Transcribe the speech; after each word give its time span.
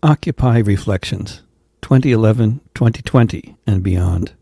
Occupy 0.00 0.58
Reflections 0.58 1.42
2011 1.82 2.60
2020 2.72 3.56
and 3.66 3.82
beyond. 3.82 4.32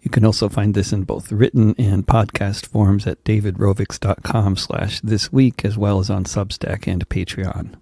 You 0.00 0.10
can 0.10 0.24
also 0.24 0.48
find 0.48 0.74
this 0.74 0.92
in 0.92 1.04
both 1.04 1.30
written 1.30 1.76
and 1.78 2.04
podcast 2.04 2.66
forms 2.66 3.06
at 3.06 3.22
davidrovics.com 3.22 4.56
slash 4.56 5.00
this 5.02 5.32
week, 5.32 5.64
as 5.64 5.78
well 5.78 6.00
as 6.00 6.10
on 6.10 6.24
Substack 6.24 6.88
and 6.88 7.08
Patreon. 7.08 7.76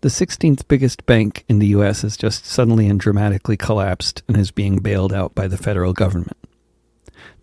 The 0.00 0.08
16th 0.08 0.66
biggest 0.68 1.04
bank 1.04 1.44
in 1.50 1.58
the 1.58 1.68
U.S. 1.68 2.00
has 2.00 2.16
just 2.16 2.46
suddenly 2.46 2.88
and 2.88 2.98
dramatically 2.98 3.58
collapsed 3.58 4.22
and 4.26 4.38
is 4.38 4.50
being 4.50 4.78
bailed 4.78 5.12
out 5.12 5.34
by 5.34 5.48
the 5.48 5.58
federal 5.58 5.92
government. 5.92 6.38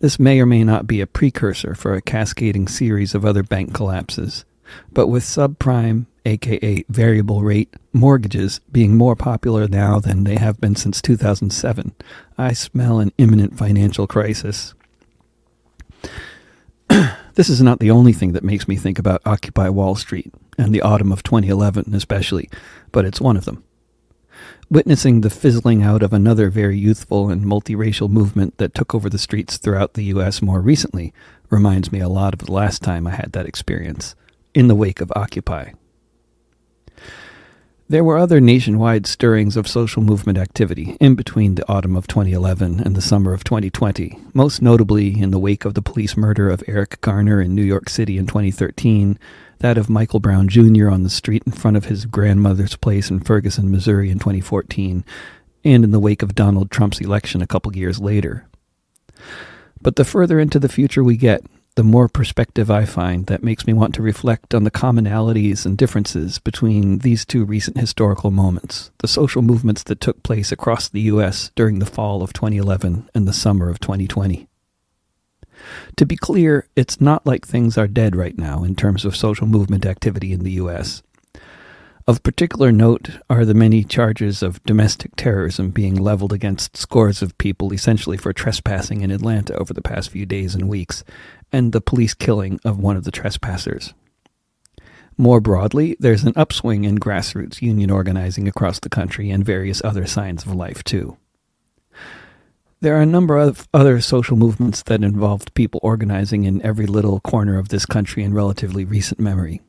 This 0.00 0.18
may 0.18 0.40
or 0.40 0.46
may 0.46 0.64
not 0.64 0.88
be 0.88 1.00
a 1.00 1.06
precursor 1.06 1.76
for 1.76 1.94
a 1.94 2.02
cascading 2.02 2.66
series 2.66 3.14
of 3.14 3.24
other 3.24 3.44
bank 3.44 3.72
collapses, 3.72 4.44
but 4.92 5.06
with 5.06 5.22
subprime, 5.22 6.06
aka 6.24 6.84
variable 6.88 7.42
rate, 7.42 7.74
mortgages 7.92 8.60
being 8.72 8.96
more 8.96 9.16
popular 9.16 9.68
now 9.68 9.98
than 9.98 10.24
they 10.24 10.36
have 10.36 10.60
been 10.60 10.76
since 10.76 11.02
2007, 11.02 11.94
I 12.38 12.52
smell 12.52 12.98
an 12.98 13.12
imminent 13.18 13.58
financial 13.58 14.06
crisis. 14.06 14.74
this 17.34 17.48
is 17.48 17.62
not 17.62 17.78
the 17.78 17.90
only 17.90 18.12
thing 18.12 18.32
that 18.32 18.44
makes 18.44 18.68
me 18.68 18.76
think 18.76 18.98
about 18.98 19.22
Occupy 19.26 19.68
Wall 19.68 19.94
Street, 19.94 20.32
and 20.58 20.74
the 20.74 20.82
autumn 20.82 21.12
of 21.12 21.22
2011 21.22 21.94
especially, 21.94 22.48
but 22.92 23.04
it's 23.04 23.20
one 23.20 23.36
of 23.36 23.44
them. 23.44 23.62
Witnessing 24.70 25.20
the 25.20 25.30
fizzling 25.30 25.82
out 25.82 26.02
of 26.02 26.12
another 26.12 26.48
very 26.48 26.78
youthful 26.78 27.28
and 27.28 27.44
multiracial 27.44 28.08
movement 28.08 28.56
that 28.58 28.74
took 28.74 28.94
over 28.94 29.10
the 29.10 29.18
streets 29.18 29.58
throughout 29.58 29.94
the 29.94 30.04
U.S. 30.04 30.40
more 30.40 30.60
recently 30.60 31.12
reminds 31.50 31.92
me 31.92 32.00
a 32.00 32.08
lot 32.08 32.32
of 32.32 32.40
the 32.40 32.52
last 32.52 32.82
time 32.82 33.06
I 33.06 33.10
had 33.10 33.32
that 33.32 33.46
experience 33.46 34.14
in 34.54 34.68
the 34.68 34.74
wake 34.74 35.00
of 35.00 35.12
Occupy. 35.14 35.72
There 37.86 38.02
were 38.02 38.16
other 38.16 38.40
nationwide 38.40 39.06
stirrings 39.06 39.58
of 39.58 39.68
social 39.68 40.02
movement 40.02 40.38
activity 40.38 40.96
in 41.00 41.16
between 41.16 41.54
the 41.54 41.68
autumn 41.70 41.96
of 41.96 42.06
2011 42.06 42.80
and 42.80 42.96
the 42.96 43.02
summer 43.02 43.34
of 43.34 43.44
2020, 43.44 44.18
most 44.32 44.62
notably 44.62 45.20
in 45.20 45.32
the 45.32 45.38
wake 45.38 45.66
of 45.66 45.74
the 45.74 45.82
police 45.82 46.16
murder 46.16 46.48
of 46.48 46.64
Eric 46.66 47.02
Garner 47.02 47.42
in 47.42 47.54
New 47.54 47.62
York 47.62 47.90
City 47.90 48.16
in 48.16 48.26
2013, 48.26 49.18
that 49.58 49.76
of 49.76 49.90
Michael 49.90 50.18
Brown 50.18 50.48
Jr. 50.48 50.88
on 50.88 51.02
the 51.02 51.10
street 51.10 51.42
in 51.44 51.52
front 51.52 51.76
of 51.76 51.84
his 51.84 52.06
grandmother's 52.06 52.74
place 52.74 53.10
in 53.10 53.20
Ferguson, 53.20 53.70
Missouri 53.70 54.10
in 54.10 54.18
2014, 54.18 55.04
and 55.62 55.84
in 55.84 55.90
the 55.90 56.00
wake 56.00 56.22
of 56.22 56.34
Donald 56.34 56.70
Trump's 56.70 57.02
election 57.02 57.42
a 57.42 57.46
couple 57.46 57.76
years 57.76 58.00
later. 58.00 58.46
But 59.82 59.96
the 59.96 60.06
further 60.06 60.40
into 60.40 60.58
the 60.58 60.70
future 60.70 61.04
we 61.04 61.18
get, 61.18 61.44
the 61.76 61.82
more 61.82 62.08
perspective 62.08 62.70
I 62.70 62.84
find 62.84 63.26
that 63.26 63.42
makes 63.42 63.66
me 63.66 63.72
want 63.72 63.94
to 63.96 64.02
reflect 64.02 64.54
on 64.54 64.62
the 64.62 64.70
commonalities 64.70 65.66
and 65.66 65.76
differences 65.76 66.38
between 66.38 66.98
these 66.98 67.24
two 67.24 67.44
recent 67.44 67.78
historical 67.78 68.30
moments, 68.30 68.92
the 68.98 69.08
social 69.08 69.42
movements 69.42 69.82
that 69.84 70.00
took 70.00 70.22
place 70.22 70.52
across 70.52 70.88
the 70.88 71.00
U.S. 71.02 71.50
during 71.56 71.80
the 71.80 71.86
fall 71.86 72.22
of 72.22 72.32
2011 72.32 73.10
and 73.14 73.26
the 73.26 73.32
summer 73.32 73.68
of 73.68 73.80
2020. 73.80 74.46
To 75.96 76.06
be 76.06 76.16
clear, 76.16 76.68
it's 76.76 77.00
not 77.00 77.26
like 77.26 77.46
things 77.46 77.76
are 77.76 77.88
dead 77.88 78.14
right 78.14 78.36
now 78.38 78.64
in 78.64 78.76
terms 78.76 79.04
of 79.04 79.16
social 79.16 79.46
movement 79.46 79.86
activity 79.86 80.32
in 80.32 80.44
the 80.44 80.52
U.S. 80.52 81.02
Of 82.06 82.22
particular 82.22 82.70
note 82.70 83.18
are 83.30 83.46
the 83.46 83.54
many 83.54 83.82
charges 83.82 84.42
of 84.42 84.62
domestic 84.64 85.16
terrorism 85.16 85.70
being 85.70 85.94
leveled 85.94 86.34
against 86.34 86.76
scores 86.76 87.22
of 87.22 87.38
people 87.38 87.72
essentially 87.72 88.18
for 88.18 88.34
trespassing 88.34 89.00
in 89.00 89.10
Atlanta 89.10 89.56
over 89.56 89.72
the 89.72 89.80
past 89.80 90.10
few 90.10 90.26
days 90.26 90.54
and 90.54 90.68
weeks, 90.68 91.02
and 91.50 91.72
the 91.72 91.80
police 91.80 92.12
killing 92.12 92.60
of 92.62 92.78
one 92.78 92.98
of 92.98 93.04
the 93.04 93.10
trespassers. 93.10 93.94
More 95.16 95.40
broadly, 95.40 95.96
there's 95.98 96.24
an 96.24 96.34
upswing 96.36 96.84
in 96.84 96.98
grassroots 96.98 97.62
union 97.62 97.90
organizing 97.90 98.46
across 98.48 98.80
the 98.80 98.90
country 98.90 99.30
and 99.30 99.42
various 99.42 99.80
other 99.82 100.04
signs 100.04 100.44
of 100.44 100.54
life, 100.54 100.84
too. 100.84 101.16
There 102.82 102.98
are 102.98 103.02
a 103.02 103.06
number 103.06 103.38
of 103.38 103.66
other 103.72 104.02
social 104.02 104.36
movements 104.36 104.82
that 104.82 105.02
involved 105.02 105.54
people 105.54 105.80
organizing 105.82 106.44
in 106.44 106.60
every 106.60 106.86
little 106.86 107.20
corner 107.20 107.58
of 107.58 107.70
this 107.70 107.86
country 107.86 108.22
in 108.22 108.34
relatively 108.34 108.84
recent 108.84 109.18
memory 109.18 109.62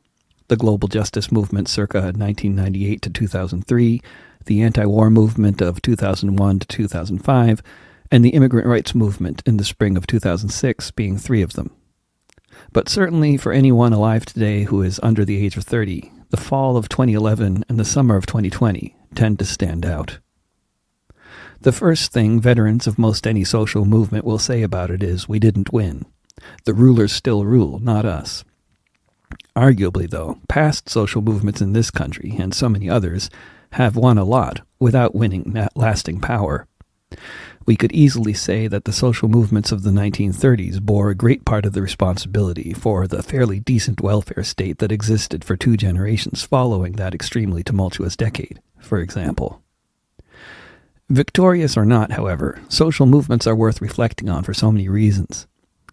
the 0.48 0.58
global 0.58 0.88
justice 0.88 1.32
movement 1.32 1.68
circa 1.68 2.00
1998 2.00 3.02
to 3.02 3.10
2003, 3.10 4.02
the 4.46 4.62
anti 4.62 4.86
war 4.86 5.10
movement 5.10 5.62
of 5.62 5.82
2001 5.82 6.60
to 6.60 6.68
2005, 6.68 7.64
and 8.12 8.24
the 8.24 8.30
immigrant 8.30 8.68
rights 8.68 8.94
movement 8.94 9.42
in 9.46 9.58
the 9.58 9.64
spring 9.64 9.98
of 9.98 10.08
2006 10.08 10.92
being 10.92 11.18
three 11.18 11.42
of 11.42 11.54
them. 11.54 11.72
But 12.72 12.90
certainly 12.90 13.38
for 13.38 13.52
anyone 13.52 13.94
alive 13.94 14.26
today 14.26 14.64
who 14.64 14.82
is 14.82 15.00
under 15.02 15.26
the 15.26 15.44
age 15.44 15.58
of 15.58 15.64
30, 15.64 16.12
the 16.30 16.38
fall 16.38 16.78
of 16.78 16.90
2011 16.90 17.66
and 17.68 17.80
the 17.80 17.86
summer 17.86 18.16
of 18.16 18.26
2020 18.26 18.96
tend 19.16 19.40
to 19.40 19.46
stand 19.46 19.86
out. 19.86 20.20
The 21.62 21.72
first 21.72 22.12
thing 22.12 22.40
veterans 22.40 22.86
of 22.86 23.00
most 23.00 23.26
any 23.26 23.44
social 23.44 23.86
movement 23.86 24.26
will 24.26 24.40
say 24.40 24.62
about 24.62 24.92
it 24.92 25.02
is, 25.02 25.28
we 25.28 25.40
didn't 25.40 25.74
win. 25.74 26.06
The 26.66 26.74
rulers 26.74 27.12
still 27.12 27.46
rule, 27.46 27.80
not 27.80 28.06
us. 28.06 28.44
Arguably, 29.56 30.10
though, 30.10 30.40
past 30.50 30.90
social 30.90 31.22
movements 31.22 31.62
in 31.62 31.74
this 31.74 31.90
country, 31.90 32.36
and 32.38 32.54
so 32.54 32.68
many 32.68 32.90
others, 32.90 33.30
have 33.72 33.96
won 33.96 34.18
a 34.18 34.26
lot 34.26 34.62
without 34.80 35.16
winning 35.16 35.56
lasting 35.76 36.20
power. 36.20 36.68
We 37.66 37.76
could 37.76 37.94
easily 37.94 38.34
say 38.34 38.68
that 38.68 38.86
the 38.86 38.94
social 38.94 39.28
movements 39.28 39.72
of 39.72 39.84
the 39.84 39.90
1930s 39.90 40.82
bore 40.82 41.10
a 41.10 41.16
great 41.16 41.46
part 41.46 41.66
of 41.66 41.74
the 41.74 41.82
responsibility 41.82 42.74
for 42.74 43.08
the 43.08 43.24
fairly 43.24 43.60
decent 43.60 44.02
welfare 44.02 44.44
state 44.44 44.78
that 44.80 44.92
existed 44.92 45.44
for 45.44 45.56
two 45.56 45.76
generations 45.78 46.44
following 46.44 46.94
that 46.94 47.16
extremely 47.16 47.64
tumultuous 47.64 48.16
decade, 48.16 48.62
for 48.80 49.00
example. 49.00 49.64
Victorious 51.10 51.78
or 51.78 51.86
not, 51.86 52.12
however, 52.12 52.60
social 52.68 53.06
movements 53.06 53.48
are 53.48 53.56
worth 53.56 53.82
reflecting 53.82 54.30
on 54.30 54.44
for 54.44 54.54
so 54.54 54.72
many 54.72 54.88
reasons. 54.90 55.48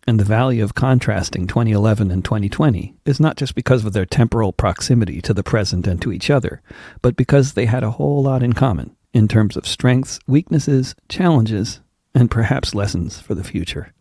And 0.06 0.18
the 0.18 0.24
value 0.24 0.64
of 0.64 0.74
contrasting 0.74 1.46
2011 1.46 2.10
and 2.10 2.24
2020 2.24 2.94
is 3.04 3.20
not 3.20 3.36
just 3.36 3.54
because 3.54 3.84
of 3.84 3.92
their 3.92 4.04
temporal 4.04 4.52
proximity 4.52 5.20
to 5.22 5.32
the 5.32 5.44
present 5.44 5.86
and 5.86 6.02
to 6.02 6.12
each 6.12 6.28
other, 6.28 6.60
but 7.02 7.14
because 7.14 7.52
they 7.52 7.66
had 7.66 7.84
a 7.84 7.92
whole 7.92 8.22
lot 8.22 8.42
in 8.42 8.52
common 8.52 8.96
in 9.12 9.28
terms 9.28 9.56
of 9.56 9.66
strengths, 9.66 10.18
weaknesses, 10.26 10.96
challenges, 11.08 11.80
and 12.14 12.30
perhaps 12.30 12.74
lessons 12.74 13.20
for 13.20 13.34
the 13.34 13.44
future. 13.44 13.92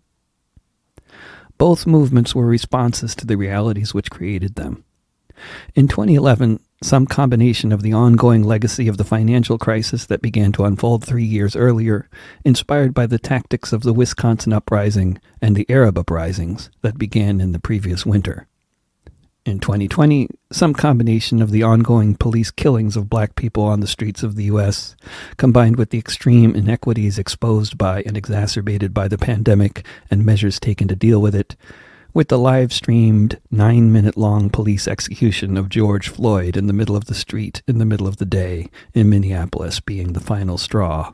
Both 1.57 1.85
movements 1.85 2.33
were 2.33 2.47
responses 2.47 3.13
to 3.15 3.27
the 3.27 3.37
realities 3.37 3.93
which 3.93 4.09
created 4.09 4.55
them. 4.55 4.83
In 5.75 5.87
2011, 5.87 6.59
some 6.83 7.05
combination 7.05 7.71
of 7.71 7.83
the 7.83 7.93
ongoing 7.93 8.43
legacy 8.43 8.87
of 8.87 8.97
the 8.97 9.03
financial 9.03 9.57
crisis 9.57 10.05
that 10.07 10.21
began 10.21 10.51
to 10.51 10.65
unfold 10.65 11.03
three 11.03 11.23
years 11.23 11.55
earlier, 11.55 12.09
inspired 12.43 12.93
by 12.93 13.05
the 13.05 13.19
tactics 13.19 13.71
of 13.71 13.83
the 13.83 13.93
Wisconsin 13.93 14.51
uprising 14.51 15.19
and 15.41 15.55
the 15.55 15.69
Arab 15.69 15.97
uprisings 15.97 16.69
that 16.81 16.97
began 16.97 17.39
in 17.39 17.51
the 17.51 17.59
previous 17.59 18.05
winter. 18.05 18.47
In 19.43 19.59
2020, 19.59 20.29
some 20.51 20.73
combination 20.73 21.41
of 21.41 21.49
the 21.49 21.63
ongoing 21.63 22.15
police 22.15 22.51
killings 22.51 22.95
of 22.95 23.09
black 23.09 23.35
people 23.35 23.63
on 23.63 23.79
the 23.79 23.87
streets 23.87 24.21
of 24.21 24.35
the 24.35 24.43
U.S., 24.45 24.95
combined 25.37 25.77
with 25.77 25.89
the 25.89 25.97
extreme 25.97 26.55
inequities 26.55 27.17
exposed 27.17 27.75
by 27.75 28.03
and 28.03 28.15
exacerbated 28.15 28.93
by 28.93 29.07
the 29.07 29.17
pandemic 29.17 29.83
and 30.11 30.23
measures 30.23 30.59
taken 30.59 30.87
to 30.89 30.95
deal 30.95 31.19
with 31.19 31.33
it, 31.33 31.55
with 32.13 32.27
the 32.27 32.37
live 32.37 32.73
streamed 32.73 33.39
nine 33.49 33.91
minute 33.91 34.17
long 34.17 34.49
police 34.49 34.87
execution 34.87 35.57
of 35.57 35.69
George 35.69 36.09
Floyd 36.09 36.57
in 36.57 36.67
the 36.67 36.73
middle 36.73 36.95
of 36.95 37.05
the 37.05 37.13
street 37.15 37.61
in 37.67 37.77
the 37.77 37.85
middle 37.85 38.07
of 38.07 38.17
the 38.17 38.25
day 38.25 38.69
in 38.93 39.09
Minneapolis 39.09 39.79
being 39.79 40.13
the 40.13 40.19
final 40.19 40.57
straw. 40.57 41.13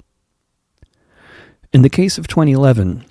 In 1.71 1.81
the 1.81 1.89
case 1.89 2.17
of 2.17 2.27
2011, 2.27 3.05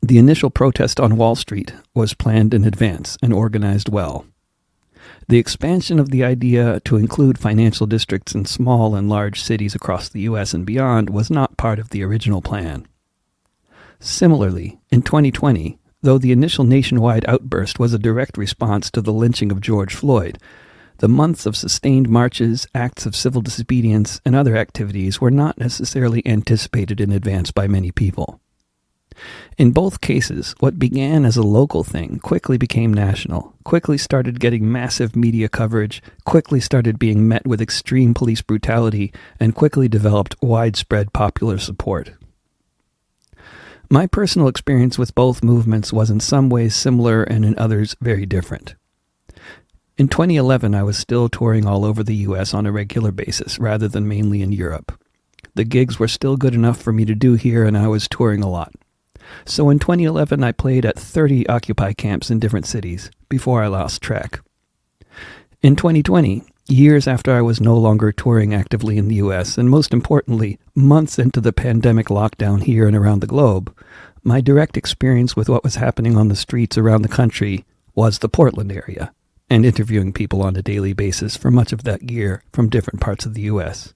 the 0.00 0.18
initial 0.18 0.50
protest 0.50 1.00
on 1.00 1.16
Wall 1.16 1.34
Street 1.34 1.74
was 1.94 2.14
planned 2.14 2.54
in 2.54 2.64
advance 2.64 3.18
and 3.22 3.32
organized 3.32 3.88
well. 3.88 4.24
The 5.28 5.38
expansion 5.38 5.98
of 5.98 6.10
the 6.10 6.24
idea 6.24 6.80
to 6.84 6.96
include 6.96 7.38
financial 7.38 7.86
districts 7.86 8.34
in 8.34 8.44
small 8.44 8.94
and 8.94 9.08
large 9.08 9.40
cities 9.40 9.74
across 9.74 10.08
the 10.08 10.20
U.S. 10.20 10.54
and 10.54 10.64
beyond 10.64 11.10
was 11.10 11.30
not 11.30 11.56
part 11.56 11.78
of 11.78 11.90
the 11.90 12.04
original 12.04 12.40
plan. 12.40 12.86
Similarly, 13.98 14.78
in 14.90 15.02
2020, 15.02 15.78
Though 16.06 16.18
the 16.18 16.30
initial 16.30 16.62
nationwide 16.62 17.24
outburst 17.26 17.80
was 17.80 17.92
a 17.92 17.98
direct 17.98 18.38
response 18.38 18.92
to 18.92 19.00
the 19.00 19.12
lynching 19.12 19.50
of 19.50 19.60
George 19.60 19.92
Floyd, 19.92 20.38
the 20.98 21.08
months 21.08 21.46
of 21.46 21.56
sustained 21.56 22.08
marches, 22.08 22.64
acts 22.76 23.06
of 23.06 23.16
civil 23.16 23.42
disobedience, 23.42 24.20
and 24.24 24.36
other 24.36 24.56
activities 24.56 25.20
were 25.20 25.32
not 25.32 25.58
necessarily 25.58 26.24
anticipated 26.24 27.00
in 27.00 27.10
advance 27.10 27.50
by 27.50 27.66
many 27.66 27.90
people. 27.90 28.40
In 29.58 29.72
both 29.72 30.00
cases, 30.00 30.54
what 30.60 30.78
began 30.78 31.24
as 31.24 31.36
a 31.36 31.42
local 31.42 31.82
thing 31.82 32.20
quickly 32.20 32.56
became 32.56 32.94
national, 32.94 33.56
quickly 33.64 33.98
started 33.98 34.38
getting 34.38 34.70
massive 34.70 35.16
media 35.16 35.48
coverage, 35.48 36.00
quickly 36.24 36.60
started 36.60 37.00
being 37.00 37.26
met 37.26 37.44
with 37.48 37.60
extreme 37.60 38.14
police 38.14 38.42
brutality, 38.42 39.12
and 39.40 39.56
quickly 39.56 39.88
developed 39.88 40.36
widespread 40.40 41.12
popular 41.12 41.58
support. 41.58 42.12
My 43.88 44.08
personal 44.08 44.48
experience 44.48 44.98
with 44.98 45.14
both 45.14 45.44
movements 45.44 45.92
was 45.92 46.10
in 46.10 46.18
some 46.18 46.50
ways 46.50 46.74
similar 46.74 47.22
and 47.22 47.44
in 47.44 47.56
others 47.56 47.94
very 48.00 48.26
different. 48.26 48.74
In 49.96 50.08
2011, 50.08 50.74
I 50.74 50.82
was 50.82 50.98
still 50.98 51.28
touring 51.28 51.66
all 51.66 51.84
over 51.84 52.02
the 52.02 52.16
US 52.16 52.52
on 52.52 52.66
a 52.66 52.72
regular 52.72 53.12
basis 53.12 53.60
rather 53.60 53.86
than 53.86 54.08
mainly 54.08 54.42
in 54.42 54.50
Europe. 54.50 54.98
The 55.54 55.64
gigs 55.64 56.00
were 56.00 56.08
still 56.08 56.36
good 56.36 56.52
enough 56.52 56.82
for 56.82 56.92
me 56.92 57.04
to 57.04 57.14
do 57.14 57.34
here, 57.34 57.64
and 57.64 57.78
I 57.78 57.86
was 57.86 58.08
touring 58.08 58.42
a 58.42 58.50
lot. 58.50 58.72
So 59.44 59.70
in 59.70 59.78
2011, 59.78 60.42
I 60.42 60.50
played 60.50 60.84
at 60.84 60.98
30 60.98 61.48
Occupy 61.48 61.92
camps 61.92 62.28
in 62.28 62.40
different 62.40 62.66
cities 62.66 63.10
before 63.28 63.62
I 63.62 63.68
lost 63.68 64.02
track. 64.02 64.40
In 65.62 65.76
2020, 65.76 66.42
years 66.68 67.06
after 67.06 67.32
I 67.32 67.42
was 67.42 67.60
no 67.60 67.76
longer 67.76 68.12
touring 68.12 68.54
actively 68.54 68.98
in 68.98 69.08
the 69.08 69.16
US, 69.16 69.58
and 69.58 69.70
most 69.70 69.92
importantly, 69.92 70.58
months 70.74 71.18
into 71.18 71.40
the 71.40 71.52
pandemic 71.52 72.06
lockdown 72.08 72.62
here 72.62 72.86
and 72.86 72.96
around 72.96 73.20
the 73.20 73.26
globe, 73.26 73.74
my 74.22 74.40
direct 74.40 74.76
experience 74.76 75.36
with 75.36 75.48
what 75.48 75.62
was 75.62 75.76
happening 75.76 76.16
on 76.16 76.28
the 76.28 76.36
streets 76.36 76.76
around 76.76 77.02
the 77.02 77.08
country 77.08 77.64
was 77.94 78.18
the 78.18 78.28
Portland 78.28 78.72
area, 78.72 79.12
and 79.48 79.64
interviewing 79.64 80.12
people 80.12 80.42
on 80.42 80.56
a 80.56 80.62
daily 80.62 80.92
basis 80.92 81.36
for 81.36 81.50
much 81.50 81.72
of 81.72 81.84
that 81.84 82.10
year 82.10 82.42
from 82.52 82.68
different 82.68 83.00
parts 83.00 83.24
of 83.24 83.34
the 83.34 83.42
US. 83.42 83.94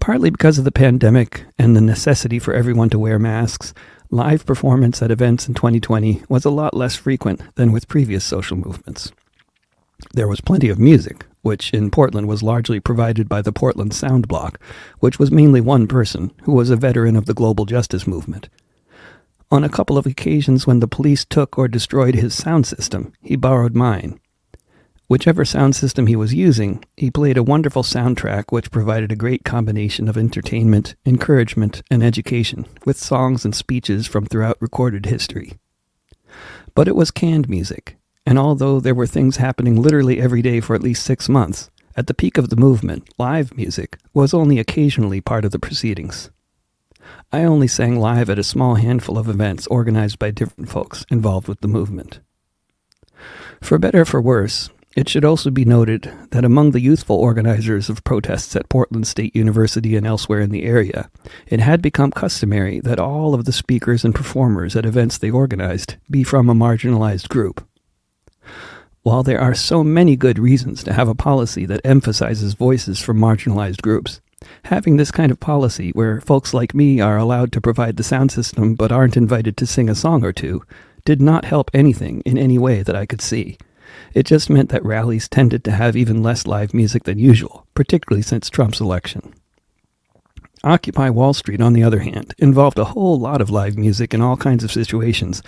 Partly 0.00 0.30
because 0.30 0.58
of 0.58 0.64
the 0.64 0.72
pandemic 0.72 1.44
and 1.58 1.76
the 1.76 1.80
necessity 1.80 2.38
for 2.38 2.52
everyone 2.52 2.90
to 2.90 2.98
wear 2.98 3.18
masks, 3.18 3.72
live 4.10 4.44
performance 4.44 5.00
at 5.02 5.10
events 5.10 5.48
in 5.48 5.54
2020 5.54 6.22
was 6.28 6.44
a 6.44 6.50
lot 6.50 6.74
less 6.74 6.96
frequent 6.96 7.40
than 7.54 7.72
with 7.72 7.88
previous 7.88 8.24
social 8.24 8.56
movements. 8.56 9.12
There 10.12 10.28
was 10.28 10.40
plenty 10.40 10.68
of 10.68 10.78
music, 10.78 11.26
which 11.42 11.72
in 11.72 11.90
Portland 11.90 12.28
was 12.28 12.42
largely 12.42 12.80
provided 12.80 13.28
by 13.28 13.42
the 13.42 13.52
Portland 13.52 13.94
Sound 13.94 14.28
Block, 14.28 14.60
which 15.00 15.18
was 15.18 15.30
mainly 15.30 15.60
one 15.60 15.86
person 15.86 16.32
who 16.42 16.52
was 16.52 16.70
a 16.70 16.76
veteran 16.76 17.16
of 17.16 17.26
the 17.26 17.34
global 17.34 17.64
justice 17.64 18.06
movement. 18.06 18.48
On 19.50 19.62
a 19.62 19.68
couple 19.68 19.98
of 19.98 20.06
occasions 20.06 20.66
when 20.66 20.80
the 20.80 20.88
police 20.88 21.24
took 21.24 21.58
or 21.58 21.68
destroyed 21.68 22.14
his 22.14 22.34
sound 22.34 22.66
system, 22.66 23.12
he 23.20 23.36
borrowed 23.36 23.74
mine, 23.74 24.18
Whichever 25.06 25.44
sound 25.44 25.76
system 25.76 26.06
he 26.06 26.16
was 26.16 26.32
using, 26.32 26.82
he 26.96 27.10
played 27.10 27.36
a 27.36 27.42
wonderful 27.42 27.82
soundtrack 27.82 28.44
which 28.48 28.70
provided 28.70 29.12
a 29.12 29.16
great 29.16 29.44
combination 29.44 30.08
of 30.08 30.16
entertainment, 30.16 30.94
encouragement, 31.04 31.82
and 31.90 32.02
education, 32.02 32.64
with 32.86 32.96
songs 32.96 33.44
and 33.44 33.54
speeches 33.54 34.06
from 34.06 34.24
throughout 34.24 34.56
recorded 34.60 35.04
history. 35.04 35.52
But 36.74 36.88
it 36.88 36.96
was 36.96 37.10
canned 37.10 37.50
music, 37.50 37.98
and 38.26 38.38
although 38.38 38.80
there 38.80 38.94
were 38.94 39.06
things 39.06 39.36
happening 39.36 39.80
literally 39.80 40.20
every 40.20 40.42
day 40.42 40.60
for 40.60 40.74
at 40.74 40.82
least 40.82 41.04
six 41.04 41.28
months, 41.28 41.70
at 41.96 42.06
the 42.06 42.14
peak 42.14 42.38
of 42.38 42.48
the 42.48 42.56
movement, 42.56 43.08
live 43.18 43.56
music 43.56 43.98
was 44.12 44.34
only 44.34 44.58
occasionally 44.58 45.20
part 45.20 45.44
of 45.44 45.52
the 45.52 45.58
proceedings. 45.58 46.30
I 47.32 47.44
only 47.44 47.68
sang 47.68 48.00
live 48.00 48.30
at 48.30 48.38
a 48.38 48.44
small 48.44 48.76
handful 48.76 49.18
of 49.18 49.28
events 49.28 49.66
organized 49.68 50.18
by 50.18 50.30
different 50.30 50.70
folks 50.70 51.04
involved 51.10 51.48
with 51.48 51.60
the 51.60 51.68
movement. 51.68 52.20
For 53.60 53.78
better 53.78 54.00
or 54.00 54.04
for 54.04 54.20
worse, 54.20 54.70
it 54.96 55.08
should 55.08 55.24
also 55.24 55.50
be 55.50 55.64
noted 55.64 56.12
that 56.30 56.44
among 56.44 56.70
the 56.70 56.80
youthful 56.80 57.16
organizers 57.16 57.88
of 57.88 58.04
protests 58.04 58.54
at 58.54 58.68
Portland 58.68 59.06
State 59.06 59.34
University 59.34 59.96
and 59.96 60.06
elsewhere 60.06 60.40
in 60.40 60.50
the 60.50 60.64
area, 60.64 61.10
it 61.46 61.60
had 61.60 61.82
become 61.82 62.12
customary 62.12 62.80
that 62.80 63.00
all 63.00 63.34
of 63.34 63.44
the 63.44 63.52
speakers 63.52 64.04
and 64.04 64.14
performers 64.14 64.76
at 64.76 64.86
events 64.86 65.18
they 65.18 65.30
organized 65.30 65.96
be 66.08 66.22
from 66.22 66.48
a 66.48 66.54
marginalized 66.54 67.28
group. 67.28 67.66
While 69.04 69.22
there 69.22 69.38
are 69.38 69.54
so 69.54 69.84
many 69.84 70.16
good 70.16 70.38
reasons 70.38 70.82
to 70.82 70.94
have 70.94 71.08
a 71.08 71.14
policy 71.14 71.66
that 71.66 71.82
emphasizes 71.84 72.54
voices 72.54 72.98
from 72.98 73.18
marginalized 73.18 73.82
groups, 73.82 74.22
having 74.64 74.96
this 74.96 75.10
kind 75.10 75.30
of 75.30 75.38
policy 75.38 75.90
where 75.90 76.22
folks 76.22 76.54
like 76.54 76.72
me 76.72 77.00
are 77.00 77.18
allowed 77.18 77.52
to 77.52 77.60
provide 77.60 77.98
the 77.98 78.02
sound 78.02 78.32
system 78.32 78.74
but 78.74 78.90
aren't 78.90 79.18
invited 79.18 79.58
to 79.58 79.66
sing 79.66 79.90
a 79.90 79.94
song 79.94 80.24
or 80.24 80.32
two 80.32 80.62
did 81.04 81.20
not 81.20 81.44
help 81.44 81.70
anything 81.74 82.22
in 82.22 82.38
any 82.38 82.56
way 82.56 82.82
that 82.82 82.96
I 82.96 83.04
could 83.04 83.20
see. 83.20 83.58
It 84.14 84.24
just 84.24 84.48
meant 84.48 84.70
that 84.70 84.82
rallies 84.82 85.28
tended 85.28 85.64
to 85.64 85.72
have 85.72 85.96
even 85.96 86.22
less 86.22 86.46
live 86.46 86.72
music 86.72 87.04
than 87.04 87.18
usual, 87.18 87.66
particularly 87.74 88.22
since 88.22 88.48
Trump's 88.48 88.80
election. 88.80 89.34
Occupy 90.64 91.10
Wall 91.10 91.34
Street, 91.34 91.60
on 91.60 91.74
the 91.74 91.82
other 91.82 91.98
hand, 91.98 92.34
involved 92.38 92.78
a 92.78 92.86
whole 92.86 93.20
lot 93.20 93.42
of 93.42 93.50
live 93.50 93.76
music 93.76 94.14
in 94.14 94.22
all 94.22 94.38
kinds 94.38 94.64
of 94.64 94.72
situations, 94.72 95.42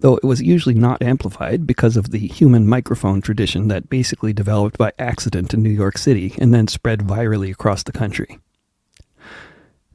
though 0.00 0.16
it 0.16 0.24
was 0.24 0.42
usually 0.42 0.74
not 0.74 1.02
amplified 1.02 1.66
because 1.66 1.96
of 1.96 2.10
the 2.10 2.18
human 2.18 2.66
microphone 2.66 3.20
tradition 3.20 3.68
that 3.68 3.88
basically 3.88 4.32
developed 4.32 4.78
by 4.78 4.92
accident 4.98 5.54
in 5.54 5.62
New 5.62 5.70
York 5.70 5.98
City 5.98 6.34
and 6.38 6.52
then 6.52 6.68
spread 6.68 7.00
virally 7.00 7.50
across 7.50 7.82
the 7.82 7.92
country. 7.92 8.38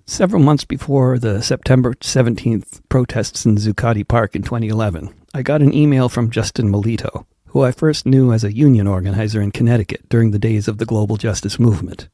Several 0.06 0.42
months 0.42 0.66
before 0.66 1.18
the 1.20 1.42
September 1.42 1.94
17th 1.94 2.82
protests 2.90 3.46
in 3.46 3.56
Zuccotti 3.56 4.06
Park 4.06 4.36
in 4.36 4.42
2011, 4.42 5.14
I 5.34 5.42
got 5.42 5.62
an 5.62 5.74
email 5.74 6.10
from 6.10 6.32
Justin 6.32 6.70
Melito, 6.70 7.26
who 7.46 7.62
I 7.62 7.72
first 7.72 8.06
knew 8.06 8.34
as 8.34 8.44
a 8.44 8.54
union 8.54 8.88
organizer 8.88 9.42
in 9.42 9.52
Connecticut 9.52 10.10
during 10.10 10.32
the 10.32 10.40
days 10.40 10.68
of 10.68 10.80
the 10.80 10.86
global 10.86 11.16
justice 11.16 11.60
movement. 11.60 12.10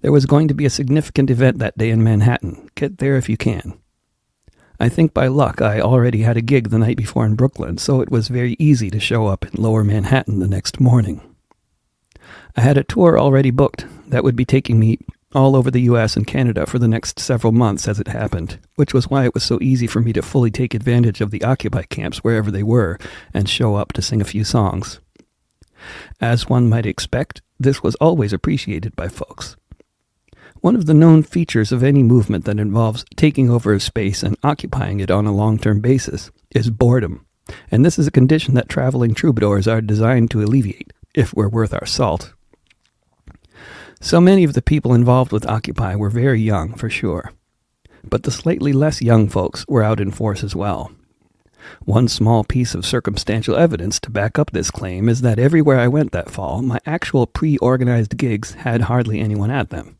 There 0.00 0.12
was 0.12 0.26
going 0.26 0.48
to 0.48 0.54
be 0.54 0.66
a 0.66 0.70
significant 0.70 1.30
event 1.30 1.58
that 1.58 1.78
day 1.78 1.90
in 1.90 2.02
Manhattan. 2.02 2.68
Get 2.74 2.98
there 2.98 3.16
if 3.16 3.28
you 3.28 3.36
can. 3.36 3.78
I 4.78 4.88
think 4.88 5.14
by 5.14 5.28
luck 5.28 5.62
I 5.62 5.80
already 5.80 6.22
had 6.22 6.36
a 6.36 6.42
gig 6.42 6.68
the 6.68 6.78
night 6.78 6.96
before 6.96 7.24
in 7.24 7.34
Brooklyn, 7.34 7.78
so 7.78 8.00
it 8.00 8.10
was 8.10 8.28
very 8.28 8.56
easy 8.58 8.90
to 8.90 9.00
show 9.00 9.26
up 9.26 9.44
in 9.44 9.62
lower 9.62 9.82
Manhattan 9.82 10.38
the 10.38 10.48
next 10.48 10.80
morning. 10.80 11.20
I 12.56 12.60
had 12.60 12.76
a 12.76 12.84
tour 12.84 13.18
already 13.18 13.50
booked 13.50 13.86
that 14.08 14.24
would 14.24 14.36
be 14.36 14.44
taking 14.44 14.78
me 14.78 14.98
all 15.34 15.56
over 15.56 15.70
the 15.70 15.82
US 15.82 16.16
and 16.16 16.26
Canada 16.26 16.66
for 16.66 16.78
the 16.78 16.88
next 16.88 17.18
several 17.18 17.52
months 17.52 17.88
as 17.88 18.00
it 18.00 18.08
happened, 18.08 18.58
which 18.76 18.94
was 18.94 19.08
why 19.08 19.24
it 19.24 19.34
was 19.34 19.42
so 19.42 19.58
easy 19.60 19.86
for 19.86 20.00
me 20.00 20.12
to 20.12 20.22
fully 20.22 20.50
take 20.50 20.74
advantage 20.74 21.20
of 21.20 21.30
the 21.30 21.42
Occupy 21.42 21.82
camps 21.82 22.18
wherever 22.18 22.50
they 22.50 22.62
were 22.62 22.98
and 23.34 23.48
show 23.48 23.74
up 23.74 23.92
to 23.92 24.02
sing 24.02 24.20
a 24.20 24.24
few 24.24 24.44
songs. 24.44 25.00
As 26.20 26.48
one 26.48 26.68
might 26.68 26.86
expect, 26.86 27.42
this 27.58 27.82
was 27.82 27.94
always 27.96 28.32
appreciated 28.32 28.96
by 28.96 29.08
folks. 29.08 29.56
One 30.66 30.74
of 30.74 30.86
the 30.86 30.94
known 30.94 31.22
features 31.22 31.70
of 31.70 31.84
any 31.84 32.02
movement 32.02 32.44
that 32.46 32.58
involves 32.58 33.04
taking 33.14 33.48
over 33.48 33.72
a 33.72 33.78
space 33.78 34.24
and 34.24 34.36
occupying 34.42 34.98
it 34.98 35.12
on 35.12 35.24
a 35.24 35.32
long 35.32 35.58
term 35.60 35.78
basis 35.78 36.32
is 36.56 36.70
boredom, 36.70 37.24
and 37.70 37.84
this 37.84 38.00
is 38.00 38.08
a 38.08 38.10
condition 38.10 38.54
that 38.54 38.68
traveling 38.68 39.14
troubadours 39.14 39.68
are 39.68 39.80
designed 39.80 40.32
to 40.32 40.42
alleviate, 40.42 40.92
if 41.14 41.32
we're 41.32 41.48
worth 41.48 41.72
our 41.72 41.86
salt. 41.86 42.32
So 44.00 44.20
many 44.20 44.42
of 44.42 44.54
the 44.54 44.60
people 44.60 44.92
involved 44.92 45.30
with 45.30 45.46
Occupy 45.46 45.94
were 45.94 46.10
very 46.10 46.40
young, 46.40 46.74
for 46.74 46.90
sure. 46.90 47.32
But 48.02 48.24
the 48.24 48.32
slightly 48.32 48.72
less 48.72 49.00
young 49.00 49.28
folks 49.28 49.64
were 49.68 49.84
out 49.84 50.00
in 50.00 50.10
force 50.10 50.42
as 50.42 50.56
well. 50.56 50.90
One 51.84 52.08
small 52.08 52.42
piece 52.42 52.74
of 52.74 52.84
circumstantial 52.84 53.54
evidence 53.54 54.00
to 54.00 54.10
back 54.10 54.36
up 54.36 54.50
this 54.50 54.72
claim 54.72 55.08
is 55.08 55.20
that 55.20 55.38
everywhere 55.38 55.78
I 55.78 55.86
went 55.86 56.10
that 56.10 56.28
fall, 56.28 56.60
my 56.60 56.80
actual 56.84 57.28
pre 57.28 57.56
organized 57.58 58.16
gigs 58.16 58.54
had 58.54 58.80
hardly 58.80 59.20
anyone 59.20 59.52
at 59.52 59.70
them. 59.70 59.96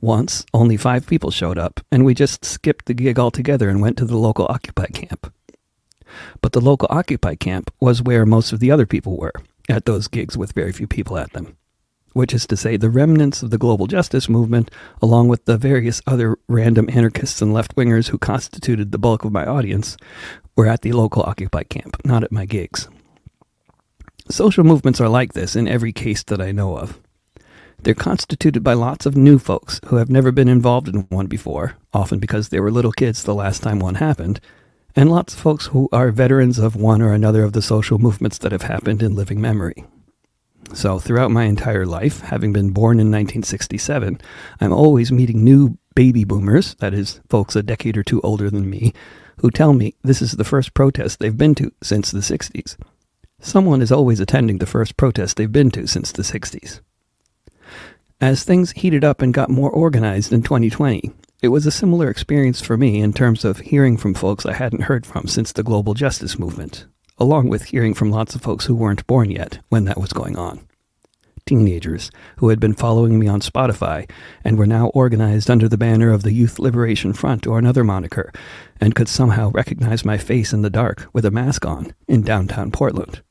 Once, 0.00 0.44
only 0.54 0.76
five 0.76 1.06
people 1.06 1.30
showed 1.30 1.58
up, 1.58 1.80
and 1.90 2.04
we 2.04 2.14
just 2.14 2.44
skipped 2.44 2.86
the 2.86 2.94
gig 2.94 3.18
altogether 3.18 3.68
and 3.68 3.80
went 3.80 3.96
to 3.98 4.04
the 4.04 4.16
local 4.16 4.46
Occupy 4.48 4.86
camp. 4.86 5.32
But 6.40 6.52
the 6.52 6.60
local 6.60 6.88
Occupy 6.90 7.34
camp 7.36 7.72
was 7.80 8.02
where 8.02 8.26
most 8.26 8.52
of 8.52 8.60
the 8.60 8.70
other 8.70 8.86
people 8.86 9.16
were, 9.16 9.32
at 9.68 9.84
those 9.84 10.08
gigs 10.08 10.36
with 10.36 10.52
very 10.52 10.72
few 10.72 10.86
people 10.86 11.18
at 11.18 11.32
them 11.32 11.56
which 12.18 12.34
is 12.34 12.48
to 12.48 12.56
say, 12.56 12.76
the 12.76 12.90
remnants 12.90 13.44
of 13.44 13.50
the 13.50 13.58
global 13.58 13.86
justice 13.86 14.28
movement, 14.28 14.72
along 15.00 15.28
with 15.28 15.44
the 15.44 15.56
various 15.56 16.02
other 16.04 16.36
random 16.48 16.88
anarchists 16.92 17.40
and 17.40 17.52
left 17.52 17.76
wingers 17.76 18.08
who 18.08 18.18
constituted 18.18 18.90
the 18.90 18.98
bulk 18.98 19.24
of 19.24 19.30
my 19.30 19.46
audience, 19.46 19.96
were 20.56 20.66
at 20.66 20.82
the 20.82 20.90
local 20.90 21.22
Occupy 21.22 21.62
camp, 21.62 21.96
not 22.04 22.24
at 22.24 22.32
my 22.32 22.44
gigs. 22.44 22.88
Social 24.28 24.64
movements 24.64 25.00
are 25.00 25.08
like 25.08 25.32
this 25.32 25.54
in 25.54 25.68
every 25.68 25.92
case 25.92 26.24
that 26.24 26.40
I 26.40 26.50
know 26.50 26.76
of. 26.76 27.00
They're 27.82 27.94
constituted 27.94 28.64
by 28.64 28.74
lots 28.74 29.06
of 29.06 29.16
new 29.16 29.38
folks 29.38 29.80
who 29.86 29.96
have 29.96 30.10
never 30.10 30.32
been 30.32 30.48
involved 30.48 30.88
in 30.88 31.06
one 31.10 31.26
before, 31.26 31.76
often 31.92 32.18
because 32.18 32.48
they 32.48 32.60
were 32.60 32.70
little 32.70 32.92
kids 32.92 33.22
the 33.22 33.34
last 33.34 33.62
time 33.62 33.78
one 33.78 33.96
happened, 33.96 34.40
and 34.96 35.10
lots 35.10 35.34
of 35.34 35.40
folks 35.40 35.66
who 35.66 35.88
are 35.92 36.10
veterans 36.10 36.58
of 36.58 36.74
one 36.74 37.00
or 37.00 37.12
another 37.12 37.44
of 37.44 37.52
the 37.52 37.62
social 37.62 37.98
movements 37.98 38.38
that 38.38 38.52
have 38.52 38.62
happened 38.62 39.02
in 39.02 39.14
living 39.14 39.40
memory. 39.40 39.84
So, 40.74 40.98
throughout 40.98 41.30
my 41.30 41.44
entire 41.44 41.86
life, 41.86 42.20
having 42.20 42.52
been 42.52 42.70
born 42.70 42.96
in 42.96 43.06
1967, 43.06 44.20
I'm 44.60 44.72
always 44.72 45.12
meeting 45.12 45.44
new 45.44 45.78
baby 45.94 46.24
boomers, 46.24 46.74
that 46.80 46.92
is, 46.92 47.20
folks 47.30 47.56
a 47.56 47.62
decade 47.62 47.96
or 47.96 48.02
two 48.02 48.20
older 48.22 48.50
than 48.50 48.68
me, 48.68 48.92
who 49.40 49.50
tell 49.50 49.72
me 49.72 49.94
this 50.02 50.20
is 50.20 50.32
the 50.32 50.44
first 50.44 50.74
protest 50.74 51.20
they've 51.20 51.38
been 51.38 51.54
to 51.54 51.72
since 51.82 52.10
the 52.10 52.18
60s. 52.18 52.76
Someone 53.40 53.80
is 53.80 53.92
always 53.92 54.20
attending 54.20 54.58
the 54.58 54.66
first 54.66 54.96
protest 54.96 55.36
they've 55.36 55.50
been 55.50 55.70
to 55.70 55.86
since 55.86 56.10
the 56.10 56.22
60s. 56.22 56.80
As 58.20 58.42
things 58.42 58.72
heated 58.72 59.04
up 59.04 59.22
and 59.22 59.32
got 59.32 59.48
more 59.48 59.70
organized 59.70 60.32
in 60.32 60.42
2020, 60.42 61.12
it 61.40 61.48
was 61.48 61.66
a 61.66 61.70
similar 61.70 62.10
experience 62.10 62.60
for 62.60 62.76
me 62.76 63.00
in 63.00 63.12
terms 63.12 63.44
of 63.44 63.58
hearing 63.58 63.96
from 63.96 64.12
folks 64.12 64.44
I 64.44 64.54
hadn't 64.54 64.82
heard 64.82 65.06
from 65.06 65.28
since 65.28 65.52
the 65.52 65.62
global 65.62 65.94
justice 65.94 66.36
movement, 66.36 66.86
along 67.18 67.48
with 67.48 67.66
hearing 67.66 67.94
from 67.94 68.10
lots 68.10 68.34
of 68.34 68.42
folks 68.42 68.64
who 68.64 68.74
weren't 68.74 69.06
born 69.06 69.30
yet 69.30 69.60
when 69.68 69.84
that 69.84 70.00
was 70.00 70.12
going 70.12 70.36
on. 70.36 70.66
Teenagers 71.46 72.10
who 72.38 72.48
had 72.48 72.58
been 72.58 72.74
following 72.74 73.20
me 73.20 73.28
on 73.28 73.40
Spotify 73.40 74.10
and 74.42 74.58
were 74.58 74.66
now 74.66 74.88
organized 74.88 75.48
under 75.48 75.68
the 75.68 75.78
banner 75.78 76.10
of 76.10 76.24
the 76.24 76.32
Youth 76.32 76.58
Liberation 76.58 77.12
Front 77.12 77.46
or 77.46 77.56
another 77.56 77.84
moniker 77.84 78.32
and 78.80 78.96
could 78.96 79.08
somehow 79.08 79.52
recognize 79.52 80.04
my 80.04 80.18
face 80.18 80.52
in 80.52 80.62
the 80.62 80.70
dark 80.70 81.08
with 81.12 81.24
a 81.24 81.30
mask 81.30 81.64
on 81.64 81.94
in 82.08 82.22
downtown 82.22 82.72
Portland. 82.72 83.22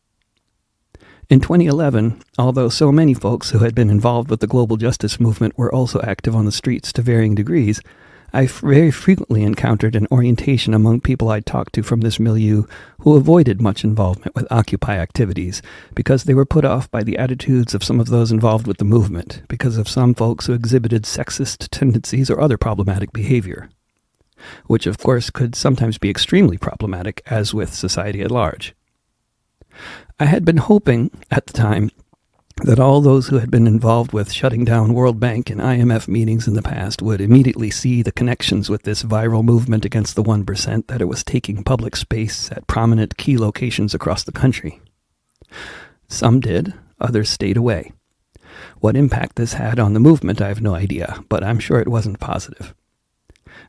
In 1.29 1.41
2011, 1.41 2.22
although 2.38 2.69
so 2.69 2.89
many 2.89 3.13
folks 3.13 3.50
who 3.50 3.60
had 3.60 3.75
been 3.75 3.89
involved 3.89 4.29
with 4.29 4.39
the 4.39 4.48
global 4.48 4.77
justice 4.77 5.19
movement 5.19 5.57
were 5.57 5.74
also 5.74 6.00
active 6.01 6.34
on 6.34 6.46
the 6.46 6.53
streets 6.53 6.93
to 6.93 7.01
varying 7.01 7.36
degrees, 7.36 7.81
I 8.31 8.46
very 8.46 8.91
frequently 8.91 9.43
encountered 9.43 9.98
an 9.98 10.07
orientation 10.10 10.74
among 10.74 11.01
people 11.01 11.27
I 11.27 11.41
talked 11.41 11.75
to 11.75 11.84
from 11.84 12.00
this 12.00 12.17
milieu 12.17 12.63
who 13.00 13.17
avoided 13.17 13.62
much 13.62 13.84
involvement 13.84 14.36
with 14.36 14.50
Occupy 14.50 14.96
activities 14.96 15.62
because 15.96 16.24
they 16.24 16.34
were 16.34 16.46
put 16.46 16.63
off 16.63 16.89
by 16.91 17.03
the 17.03 17.17
attitudes 17.17 17.74
of 17.74 17.84
some 17.84 18.00
of 18.00 18.07
those 18.07 18.31
involved 18.31 18.65
with 18.65 18.77
the 18.77 18.86
movement, 18.86 19.41
because 19.50 19.75
of 19.75 19.89
some 19.89 20.15
folks 20.15 20.46
who 20.46 20.53
exhibited 20.53 21.03
sexist 21.03 21.67
tendencies 21.72 22.29
or 22.29 22.39
other 22.39 22.57
problematic 22.57 23.12
behavior. 23.12 23.69
Which, 24.67 24.88
of 24.88 24.98
course, 24.98 25.29
could 25.29 25.55
sometimes 25.55 25.98
be 25.98 26.10
extremely 26.10 26.57
problematic, 26.57 27.22
as 27.25 27.53
with 27.53 27.74
society 27.74 28.22
at 28.22 28.31
large. 28.31 28.74
I 30.19 30.25
had 30.25 30.43
been 30.43 30.57
hoping, 30.57 31.12
at 31.29 31.45
the 31.45 31.53
time, 31.53 31.91
that 32.63 32.79
all 32.79 33.01
those 33.01 33.27
who 33.27 33.38
had 33.38 33.51
been 33.51 33.67
involved 33.67 34.13
with 34.13 34.31
shutting 34.31 34.65
down 34.65 34.95
World 34.95 35.19
Bank 35.19 35.51
and 35.51 35.62
IMF 35.62 36.07
meetings 36.07 36.47
in 36.47 36.55
the 36.55 36.63
past 36.63 37.03
would 37.03 37.21
immediately 37.21 37.69
see 37.69 38.01
the 38.01 38.12
connections 38.12 38.67
with 38.67 38.81
this 38.81 39.03
viral 39.03 39.43
movement 39.43 39.86
against 39.86 40.15
the 40.15 40.24
1% 40.24 40.88
that 40.88 41.01
it 41.01 41.07
was 41.07 41.24
taking 41.24 41.63
public 41.63 41.95
space 41.95 42.51
at 42.51 42.65
prominent 42.65 43.17
key 43.17 43.38
locations 43.38 43.93
across 43.93 44.24
the 44.24 44.31
country. 44.31 44.81
Some 46.07 46.39
did, 46.39 46.74
others 47.00 47.29
stayed 47.29 47.57
away. 47.57 47.91
What 48.79 48.95
impact 48.95 49.36
this 49.36 49.53
had 49.53 49.79
on 49.79 49.93
the 49.93 50.00
movement, 50.00 50.41
I 50.41 50.47
have 50.47 50.62
no 50.62 50.74
idea, 50.74 51.24
but 51.29 51.43
I'm 51.43 51.59
sure 51.59 51.79
it 51.79 51.88
wasn't 51.88 52.19
positive. 52.19 52.74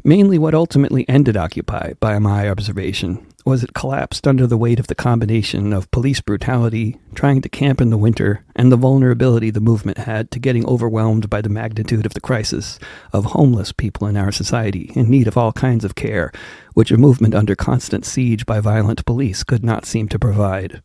Mainly 0.03 0.39
what 0.39 0.55
ultimately 0.55 1.07
ended 1.11 1.37
Occupy, 1.37 1.95
by 2.01 2.19
my 2.19 2.49
observation, 2.49 3.27
was 3.49 3.65
it 3.65 3.73
collapsed 3.73 4.29
under 4.29 4.47
the 4.47 4.59
weight 4.59 4.79
of 4.79 4.89
the 4.89 4.95
combination 4.95 5.73
of 5.73 5.91
police 5.91 6.21
brutality, 6.21 6.99
trying 7.15 7.41
to 7.41 7.49
camp 7.49 7.81
in 7.81 7.89
the 7.89 7.97
winter, 7.97 8.45
and 8.55 8.71
the 8.71 8.77
vulnerability 8.77 9.49
the 9.49 9.59
movement 9.59 9.97
had 9.97 10.31
to 10.31 10.39
getting 10.39 10.67
overwhelmed 10.67 11.31
by 11.31 11.41
the 11.41 11.49
magnitude 11.49 12.05
of 12.05 12.13
the 12.13 12.21
crisis 12.21 12.79
of 13.11 13.25
homeless 13.25 13.73
people 13.73 14.07
in 14.07 14.19
our 14.19 14.31
society 14.31 14.93
in 14.95 15.09
need 15.09 15.27
of 15.27 15.39
all 15.39 15.51
kinds 15.51 15.83
of 15.83 15.95
care, 15.95 16.31
which 16.75 16.91
a 16.91 16.99
movement 16.99 17.35
under 17.35 17.57
constant 17.57 18.05
siege 18.05 18.45
by 18.45 18.61
violent 18.61 19.03
police 19.07 19.43
could 19.45 19.65
not 19.65 19.87
seem 19.87 20.09
to 20.09 20.19
provide. 20.19 20.83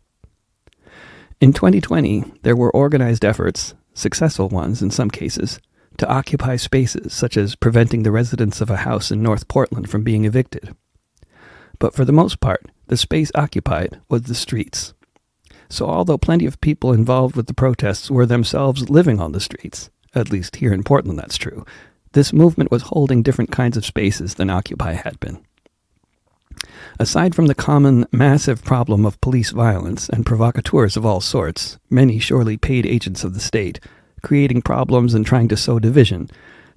In 1.42 1.52
2020, 1.52 2.24
there 2.44 2.56
were 2.56 2.74
organized 2.74 3.26
efforts, 3.26 3.74
successful 3.94 4.48
ones 4.48 4.82
in 4.82 4.90
some 4.90 5.12
cases, 5.12 5.60
to 5.98 6.08
occupy 6.08 6.56
spaces 6.56 7.12
such 7.12 7.36
as 7.36 7.56
preventing 7.56 8.04
the 8.04 8.12
residents 8.12 8.62
of 8.62 8.70
a 8.70 8.78
house 8.78 9.12
in 9.12 9.22
North 9.22 9.50
Portland 9.50 9.90
from 9.90 10.04
being 10.04 10.24
evicted 10.24 10.74
but 11.84 11.94
for 11.94 12.06
the 12.06 12.14
most 12.14 12.40
part, 12.40 12.72
the 12.88 12.96
space 12.96 13.30
occupied 13.36 14.00
was 14.08 14.22
the 14.22 14.36
streets. 14.36 14.94
So, 15.68 15.86
although 15.86 16.18
plenty 16.18 16.46
of 16.46 16.62
people 16.62 16.94
involved 16.94 17.36
with 17.36 17.48
the 17.48 17.54
protests 17.54 18.10
were 18.10 18.26
themselves 18.26 18.90
living 18.90 19.20
on 19.20 19.34
the 19.34 19.42
streets, 19.42 19.90
at 20.16 20.32
least 20.32 20.56
here 20.56 20.72
in 20.72 20.86
Portland 20.86 21.20
that's 21.20 21.36
true, 21.36 21.66
this 22.14 22.32
movement 22.32 22.72
was 22.72 22.84
holding 22.84 23.22
different 23.22 23.52
kinds 23.52 23.76
of 23.76 23.86
spaces 23.86 24.36
than 24.36 24.50
Occupy 24.50 24.94
had 24.94 25.20
been. 25.20 25.44
Aside 27.02 27.36
from 27.36 27.48
the 27.48 27.54
common 27.54 28.06
massive 28.14 28.64
problem 28.64 29.06
of 29.06 29.20
police 29.20 29.52
violence 29.52 30.08
and 30.08 30.26
provocateurs 30.26 30.96
of 30.96 31.06
all 31.06 31.20
sorts, 31.20 31.80
many 31.90 32.18
surely 32.18 32.56
paid 32.56 32.86
agents 32.86 33.26
of 33.26 33.34
the 33.34 33.42
state, 33.42 33.82
creating 34.22 34.62
problems 34.62 35.14
and 35.14 35.26
trying 35.26 35.50
to 35.50 35.58
sow 35.58 35.80
division, 35.80 36.30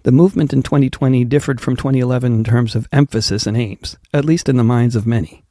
the 0.06 0.12
movement 0.12 0.52
in 0.52 0.62
2020 0.62 1.24
differed 1.24 1.60
from 1.60 1.74
2011 1.74 2.32
in 2.32 2.44
terms 2.44 2.76
of 2.76 2.86
emphasis 2.92 3.44
and 3.44 3.56
aims, 3.56 3.96
at 4.14 4.24
least 4.24 4.48
in 4.48 4.56
the 4.56 4.62
minds 4.62 4.94
of 4.94 5.04
many. 5.04 5.42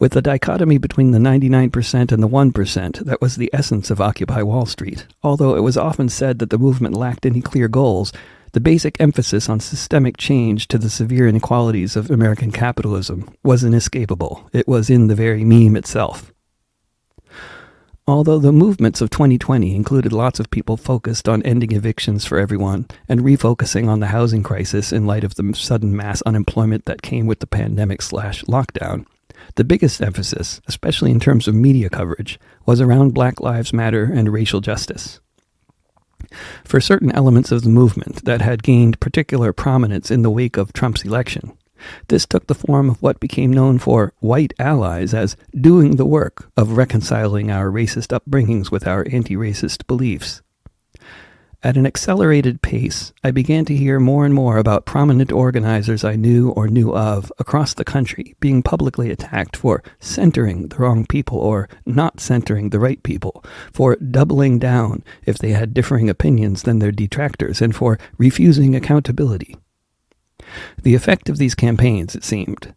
With 0.00 0.10
the 0.10 0.20
dichotomy 0.20 0.76
between 0.76 1.12
the 1.12 1.20
99% 1.20 2.10
and 2.10 2.20
the 2.20 2.28
1% 2.28 3.04
that 3.04 3.20
was 3.20 3.36
the 3.36 3.50
essence 3.52 3.92
of 3.92 4.00
Occupy 4.00 4.42
Wall 4.42 4.66
Street, 4.66 5.06
although 5.22 5.54
it 5.54 5.60
was 5.60 5.76
often 5.76 6.08
said 6.08 6.40
that 6.40 6.50
the 6.50 6.58
movement 6.58 6.96
lacked 6.96 7.24
any 7.24 7.40
clear 7.40 7.68
goals, 7.68 8.12
the 8.54 8.60
basic 8.60 9.00
emphasis 9.00 9.48
on 9.48 9.60
systemic 9.60 10.16
change 10.16 10.66
to 10.66 10.76
the 10.76 10.90
severe 10.90 11.28
inequalities 11.28 11.94
of 11.94 12.10
American 12.10 12.50
capitalism 12.50 13.32
was 13.44 13.62
inescapable. 13.62 14.50
It 14.52 14.66
was 14.66 14.90
in 14.90 15.06
the 15.06 15.14
very 15.14 15.44
meme 15.44 15.76
itself. 15.76 16.33
Although 18.06 18.40
the 18.40 18.52
movements 18.52 19.00
of 19.00 19.08
2020 19.08 19.74
included 19.74 20.12
lots 20.12 20.38
of 20.38 20.50
people 20.50 20.76
focused 20.76 21.26
on 21.26 21.42
ending 21.42 21.72
evictions 21.72 22.26
for 22.26 22.38
everyone 22.38 22.86
and 23.08 23.22
refocusing 23.22 23.88
on 23.88 24.00
the 24.00 24.08
housing 24.08 24.42
crisis 24.42 24.92
in 24.92 25.06
light 25.06 25.24
of 25.24 25.36
the 25.36 25.54
sudden 25.54 25.96
mass 25.96 26.20
unemployment 26.22 26.84
that 26.84 27.00
came 27.00 27.26
with 27.26 27.38
the 27.38 27.46
pandemic 27.46 28.02
slash 28.02 28.44
lockdown, 28.44 29.06
the 29.54 29.64
biggest 29.64 30.02
emphasis, 30.02 30.60
especially 30.66 31.12
in 31.12 31.18
terms 31.18 31.48
of 31.48 31.54
media 31.54 31.88
coverage, 31.88 32.38
was 32.66 32.78
around 32.78 33.14
Black 33.14 33.40
Lives 33.40 33.72
Matter 33.72 34.04
and 34.04 34.30
racial 34.30 34.60
justice. 34.60 35.18
For 36.62 36.82
certain 36.82 37.10
elements 37.12 37.50
of 37.52 37.62
the 37.62 37.70
movement 37.70 38.26
that 38.26 38.42
had 38.42 38.62
gained 38.62 39.00
particular 39.00 39.54
prominence 39.54 40.10
in 40.10 40.20
the 40.20 40.30
wake 40.30 40.58
of 40.58 40.74
Trump's 40.74 41.06
election, 41.06 41.56
this 42.08 42.26
took 42.26 42.46
the 42.46 42.54
form 42.54 42.90
of 42.90 43.02
what 43.02 43.20
became 43.20 43.52
known 43.52 43.78
for 43.78 44.12
white 44.20 44.54
allies 44.58 45.14
as 45.14 45.36
doing 45.60 45.96
the 45.96 46.06
work 46.06 46.50
of 46.56 46.76
reconciling 46.76 47.50
our 47.50 47.70
racist 47.70 48.18
upbringings 48.18 48.70
with 48.70 48.86
our 48.86 49.06
anti 49.10 49.36
racist 49.36 49.86
beliefs. 49.86 50.42
At 51.64 51.78
an 51.78 51.86
accelerated 51.86 52.60
pace, 52.60 53.14
I 53.24 53.30
began 53.30 53.64
to 53.64 53.74
hear 53.74 53.98
more 53.98 54.26
and 54.26 54.34
more 54.34 54.58
about 54.58 54.84
prominent 54.84 55.32
organizers 55.32 56.04
I 56.04 56.14
knew 56.14 56.50
or 56.50 56.68
knew 56.68 56.94
of 56.94 57.32
across 57.38 57.72
the 57.72 57.86
country 57.86 58.34
being 58.38 58.62
publicly 58.62 59.10
attacked 59.10 59.56
for 59.56 59.82
centering 59.98 60.68
the 60.68 60.76
wrong 60.76 61.06
people 61.06 61.38
or 61.38 61.70
not 61.86 62.20
centering 62.20 62.68
the 62.68 62.78
right 62.78 63.02
people, 63.02 63.42
for 63.72 63.96
doubling 63.96 64.58
down 64.58 65.02
if 65.24 65.38
they 65.38 65.52
had 65.52 65.72
differing 65.72 66.10
opinions 66.10 66.64
than 66.64 66.80
their 66.80 66.92
detractors, 66.92 67.62
and 67.62 67.74
for 67.74 67.98
refusing 68.18 68.76
accountability. 68.76 69.56
The 70.82 70.94
effect 70.94 71.28
of 71.28 71.38
these 71.38 71.54
campaigns, 71.54 72.14
it 72.14 72.24
seemed, 72.24 72.74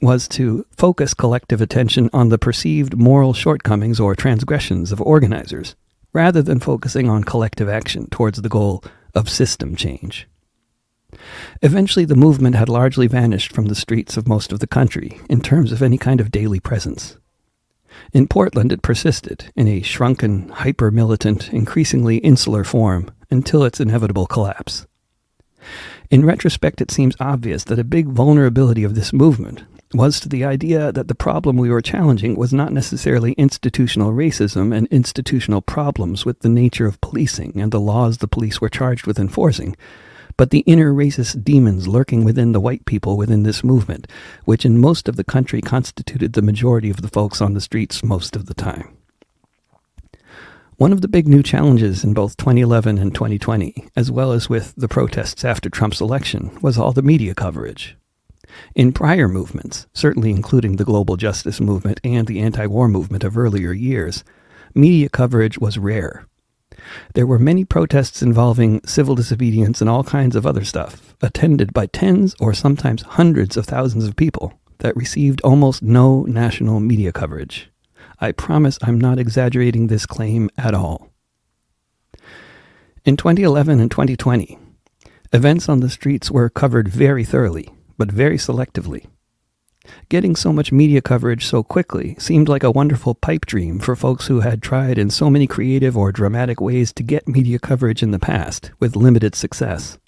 was 0.00 0.28
to 0.28 0.66
focus 0.76 1.14
collective 1.14 1.60
attention 1.60 2.10
on 2.12 2.28
the 2.28 2.38
perceived 2.38 2.96
moral 2.96 3.32
shortcomings 3.32 4.00
or 4.00 4.14
transgressions 4.14 4.92
of 4.92 5.00
organizers, 5.00 5.74
rather 6.12 6.42
than 6.42 6.60
focusing 6.60 7.08
on 7.08 7.24
collective 7.24 7.68
action 7.68 8.08
towards 8.10 8.42
the 8.42 8.48
goal 8.48 8.84
of 9.14 9.28
system 9.28 9.76
change. 9.76 10.28
Eventually, 11.62 12.04
the 12.04 12.16
movement 12.16 12.56
had 12.56 12.68
largely 12.68 13.06
vanished 13.06 13.52
from 13.52 13.66
the 13.66 13.74
streets 13.74 14.16
of 14.16 14.28
most 14.28 14.52
of 14.52 14.58
the 14.58 14.66
country 14.66 15.20
in 15.30 15.40
terms 15.40 15.72
of 15.72 15.82
any 15.82 15.96
kind 15.96 16.20
of 16.20 16.30
daily 16.30 16.60
presence. 16.60 17.16
In 18.12 18.26
Portland, 18.26 18.72
it 18.72 18.82
persisted 18.82 19.52
in 19.54 19.68
a 19.68 19.82
shrunken, 19.82 20.48
hyper 20.48 20.90
militant, 20.90 21.52
increasingly 21.52 22.18
insular 22.18 22.64
form 22.64 23.10
until 23.30 23.64
its 23.64 23.80
inevitable 23.80 24.26
collapse. 24.26 24.86
In 26.10 26.24
retrospect, 26.24 26.80
it 26.80 26.90
seems 26.90 27.16
obvious 27.18 27.64
that 27.64 27.78
a 27.78 27.84
big 27.84 28.08
vulnerability 28.08 28.84
of 28.84 28.94
this 28.94 29.12
movement 29.12 29.64
was 29.94 30.18
to 30.20 30.28
the 30.28 30.44
idea 30.44 30.92
that 30.92 31.08
the 31.08 31.14
problem 31.14 31.56
we 31.56 31.70
were 31.70 31.80
challenging 31.80 32.36
was 32.36 32.52
not 32.52 32.72
necessarily 32.72 33.32
institutional 33.32 34.12
racism 34.12 34.76
and 34.76 34.86
institutional 34.88 35.62
problems 35.62 36.24
with 36.24 36.40
the 36.40 36.48
nature 36.48 36.86
of 36.86 37.00
policing 37.00 37.60
and 37.60 37.70
the 37.70 37.80
laws 37.80 38.18
the 38.18 38.28
police 38.28 38.60
were 38.60 38.68
charged 38.68 39.06
with 39.06 39.18
enforcing, 39.18 39.76
but 40.36 40.50
the 40.50 40.60
inner 40.60 40.92
racist 40.92 41.44
demons 41.44 41.86
lurking 41.86 42.24
within 42.24 42.52
the 42.52 42.60
white 42.60 42.84
people 42.86 43.16
within 43.16 43.44
this 43.44 43.62
movement, 43.62 44.08
which 44.44 44.66
in 44.66 44.80
most 44.80 45.08
of 45.08 45.16
the 45.16 45.24
country 45.24 45.62
constituted 45.62 46.32
the 46.32 46.42
majority 46.42 46.90
of 46.90 47.02
the 47.02 47.08
folks 47.08 47.40
on 47.40 47.54
the 47.54 47.60
streets 47.60 48.02
most 48.02 48.34
of 48.34 48.46
the 48.46 48.54
time. 48.54 48.96
One 50.76 50.92
of 50.92 51.02
the 51.02 51.08
big 51.08 51.28
new 51.28 51.44
challenges 51.44 52.02
in 52.02 52.14
both 52.14 52.36
2011 52.36 52.98
and 52.98 53.14
2020, 53.14 53.90
as 53.94 54.10
well 54.10 54.32
as 54.32 54.48
with 54.48 54.74
the 54.76 54.88
protests 54.88 55.44
after 55.44 55.70
Trump's 55.70 56.00
election, 56.00 56.50
was 56.62 56.76
all 56.76 56.90
the 56.90 57.00
media 57.00 57.32
coverage. 57.32 57.96
In 58.74 58.90
prior 58.90 59.28
movements, 59.28 59.86
certainly 59.92 60.30
including 60.30 60.74
the 60.74 60.84
global 60.84 61.16
justice 61.16 61.60
movement 61.60 62.00
and 62.02 62.26
the 62.26 62.40
anti 62.40 62.66
war 62.66 62.88
movement 62.88 63.22
of 63.22 63.38
earlier 63.38 63.72
years, 63.72 64.24
media 64.74 65.08
coverage 65.08 65.58
was 65.58 65.78
rare. 65.78 66.26
There 67.14 67.26
were 67.26 67.38
many 67.38 67.64
protests 67.64 68.20
involving 68.20 68.84
civil 68.84 69.14
disobedience 69.14 69.80
and 69.80 69.88
all 69.88 70.02
kinds 70.02 70.34
of 70.34 70.44
other 70.44 70.64
stuff, 70.64 71.14
attended 71.22 71.72
by 71.72 71.86
tens 71.86 72.34
or 72.40 72.52
sometimes 72.52 73.02
hundreds 73.02 73.56
of 73.56 73.64
thousands 73.64 74.08
of 74.08 74.16
people, 74.16 74.58
that 74.78 74.96
received 74.96 75.40
almost 75.42 75.84
no 75.84 76.24
national 76.24 76.80
media 76.80 77.12
coverage. 77.12 77.70
I 78.20 78.32
promise 78.32 78.78
I'm 78.82 79.00
not 79.00 79.18
exaggerating 79.18 79.86
this 79.86 80.06
claim 80.06 80.50
at 80.56 80.74
all. 80.74 81.10
In 83.04 83.16
2011 83.16 83.80
and 83.80 83.90
2020, 83.90 84.58
events 85.32 85.68
on 85.68 85.80
the 85.80 85.90
streets 85.90 86.30
were 86.30 86.48
covered 86.48 86.88
very 86.88 87.24
thoroughly, 87.24 87.68
but 87.98 88.10
very 88.10 88.36
selectively. 88.36 89.06
Getting 90.08 90.34
so 90.34 90.52
much 90.52 90.72
media 90.72 91.02
coverage 91.02 91.44
so 91.44 91.62
quickly 91.62 92.16
seemed 92.18 92.48
like 92.48 92.62
a 92.62 92.70
wonderful 92.70 93.14
pipe 93.14 93.44
dream 93.44 93.78
for 93.78 93.94
folks 93.94 94.28
who 94.28 94.40
had 94.40 94.62
tried 94.62 94.96
in 94.96 95.10
so 95.10 95.28
many 95.28 95.46
creative 95.46 95.96
or 95.96 96.12
dramatic 96.12 96.60
ways 96.60 96.92
to 96.94 97.02
get 97.02 97.28
media 97.28 97.58
coverage 97.58 98.02
in 98.02 98.10
the 98.10 98.18
past, 98.18 98.70
with 98.80 98.96
limited 98.96 99.34
success. 99.34 99.98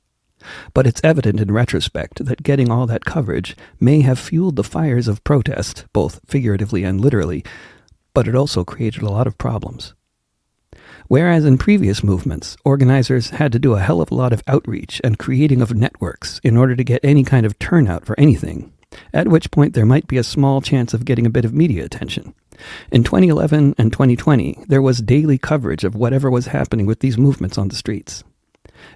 But 0.73 0.87
it's 0.87 1.01
evident 1.05 1.41
in 1.41 1.53
retrospect 1.53 2.25
that 2.25 2.43
getting 2.43 2.71
all 2.71 2.87
that 2.87 3.05
coverage 3.05 3.57
may 3.81 4.01
have 4.01 4.19
fueled 4.19 4.57
the 4.57 4.65
fires 4.65 5.09
of 5.09 5.25
protest, 5.25 5.85
both 5.93 6.21
figuratively 6.27 6.85
and 6.85 7.01
literally, 7.01 7.45
but 8.17 8.27
it 8.27 8.35
also 8.35 8.65
created 8.65 9.03
a 9.03 9.11
lot 9.11 9.27
of 9.27 9.37
problems. 9.37 9.93
Whereas 11.07 11.45
in 11.45 11.59
previous 11.59 12.03
movements, 12.03 12.57
organizers 12.65 13.29
had 13.29 13.53
to 13.53 13.59
do 13.59 13.75
a 13.75 13.81
hell 13.81 14.01
of 14.01 14.11
a 14.11 14.15
lot 14.15 14.33
of 14.33 14.43
outreach 14.47 15.03
and 15.05 15.19
creating 15.19 15.61
of 15.61 15.75
networks 15.75 16.41
in 16.43 16.57
order 16.57 16.75
to 16.75 16.83
get 16.83 17.05
any 17.05 17.25
kind 17.25 17.45
of 17.45 17.59
turnout 17.59 18.07
for 18.07 18.19
anything, 18.19 18.73
at 19.13 19.29
which 19.29 19.51
point 19.51 19.75
there 19.75 19.85
might 19.85 20.09
be 20.09 20.17
a 20.17 20.25
small 20.25 20.63
chance 20.63 20.95
of 20.95 21.05
getting 21.05 21.27
a 21.27 21.31
bit 21.31 21.45
of 21.45 21.53
media 21.53 21.85
attention. 21.85 22.33
In 22.91 23.05
2011 23.05 23.75
and 23.77 23.93
2020, 23.93 24.65
there 24.67 24.81
was 24.81 25.03
daily 25.03 25.37
coverage 25.37 25.85
of 25.85 25.95
whatever 25.95 26.31
was 26.31 26.47
happening 26.47 26.87
with 26.87 27.01
these 27.01 27.19
movements 27.19 27.59
on 27.59 27.69
the 27.69 27.77
streets. 27.77 28.25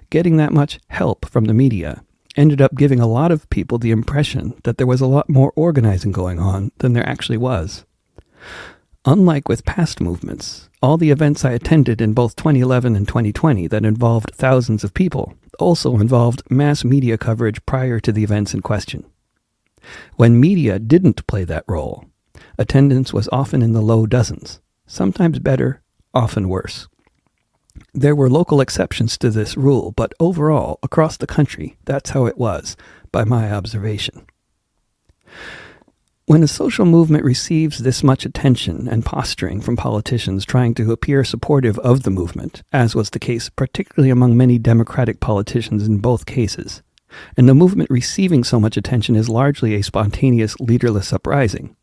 Getting 0.09 0.37
that 0.37 0.51
much 0.51 0.79
help 0.87 1.29
from 1.29 1.45
the 1.45 1.53
media 1.53 2.03
ended 2.35 2.59
up 2.59 2.73
giving 2.73 2.99
a 2.99 3.05
lot 3.05 3.31
of 3.31 3.47
people 3.51 3.77
the 3.77 3.91
impression 3.91 4.59
that 4.63 4.79
there 4.79 4.87
was 4.87 4.99
a 4.99 5.05
lot 5.05 5.29
more 5.29 5.53
organizing 5.55 6.11
going 6.11 6.39
on 6.39 6.71
than 6.79 6.93
there 6.93 7.07
actually 7.07 7.37
was. 7.37 7.85
Unlike 9.05 9.49
with 9.49 9.65
past 9.65 9.99
movements, 9.99 10.69
all 10.79 10.95
the 10.95 11.09
events 11.09 11.43
I 11.43 11.53
attended 11.53 12.01
in 12.01 12.13
both 12.13 12.35
2011 12.35 12.95
and 12.95 13.07
2020 13.07 13.65
that 13.67 13.83
involved 13.83 14.31
thousands 14.35 14.83
of 14.83 14.93
people 14.93 15.33
also 15.57 15.97
involved 15.97 16.43
mass 16.51 16.83
media 16.83 17.17
coverage 17.17 17.65
prior 17.65 17.99
to 17.99 18.11
the 18.11 18.23
events 18.23 18.53
in 18.53 18.61
question. 18.61 19.03
When 20.17 20.39
media 20.39 20.77
didn't 20.77 21.25
play 21.25 21.45
that 21.45 21.65
role, 21.67 22.05
attendance 22.59 23.11
was 23.11 23.27
often 23.31 23.63
in 23.63 23.73
the 23.73 23.81
low 23.81 24.05
dozens, 24.05 24.61
sometimes 24.85 25.39
better, 25.39 25.81
often 26.13 26.47
worse. 26.47 26.87
There 27.95 28.15
were 28.15 28.29
local 28.29 28.61
exceptions 28.61 29.17
to 29.17 29.31
this 29.31 29.57
rule, 29.57 29.91
but 29.93 30.13
overall, 30.19 30.77
across 30.83 31.17
the 31.17 31.25
country, 31.25 31.77
that's 31.85 32.11
how 32.11 32.27
it 32.27 32.37
was, 32.37 32.77
by 33.11 33.23
my 33.23 33.51
observation. 33.51 34.27
When 36.25 36.43
a 36.43 36.47
social 36.47 36.85
movement 36.85 37.23
receives 37.23 37.79
this 37.79 38.03
much 38.03 38.25
attention 38.25 38.87
and 38.87 39.05
posturing 39.05 39.59
from 39.59 39.75
politicians 39.75 40.45
trying 40.45 40.73
to 40.75 40.91
appear 40.91 41.23
supportive 41.23 41.77
of 41.79 42.03
the 42.03 42.11
movement, 42.11 42.63
as 42.71 42.95
was 42.95 43.09
the 43.09 43.19
case 43.19 43.49
particularly 43.49 44.09
among 44.09 44.37
many 44.37 44.57
Democratic 44.57 45.19
politicians 45.19 45.85
in 45.87 45.97
both 45.97 46.25
cases, 46.25 46.81
and 47.35 47.49
the 47.49 47.53
movement 47.53 47.89
receiving 47.89 48.43
so 48.43 48.59
much 48.59 48.77
attention 48.77 49.15
is 49.15 49.27
largely 49.27 49.75
a 49.75 49.81
spontaneous, 49.81 50.57
leaderless 50.59 51.11
uprising, 51.11 51.75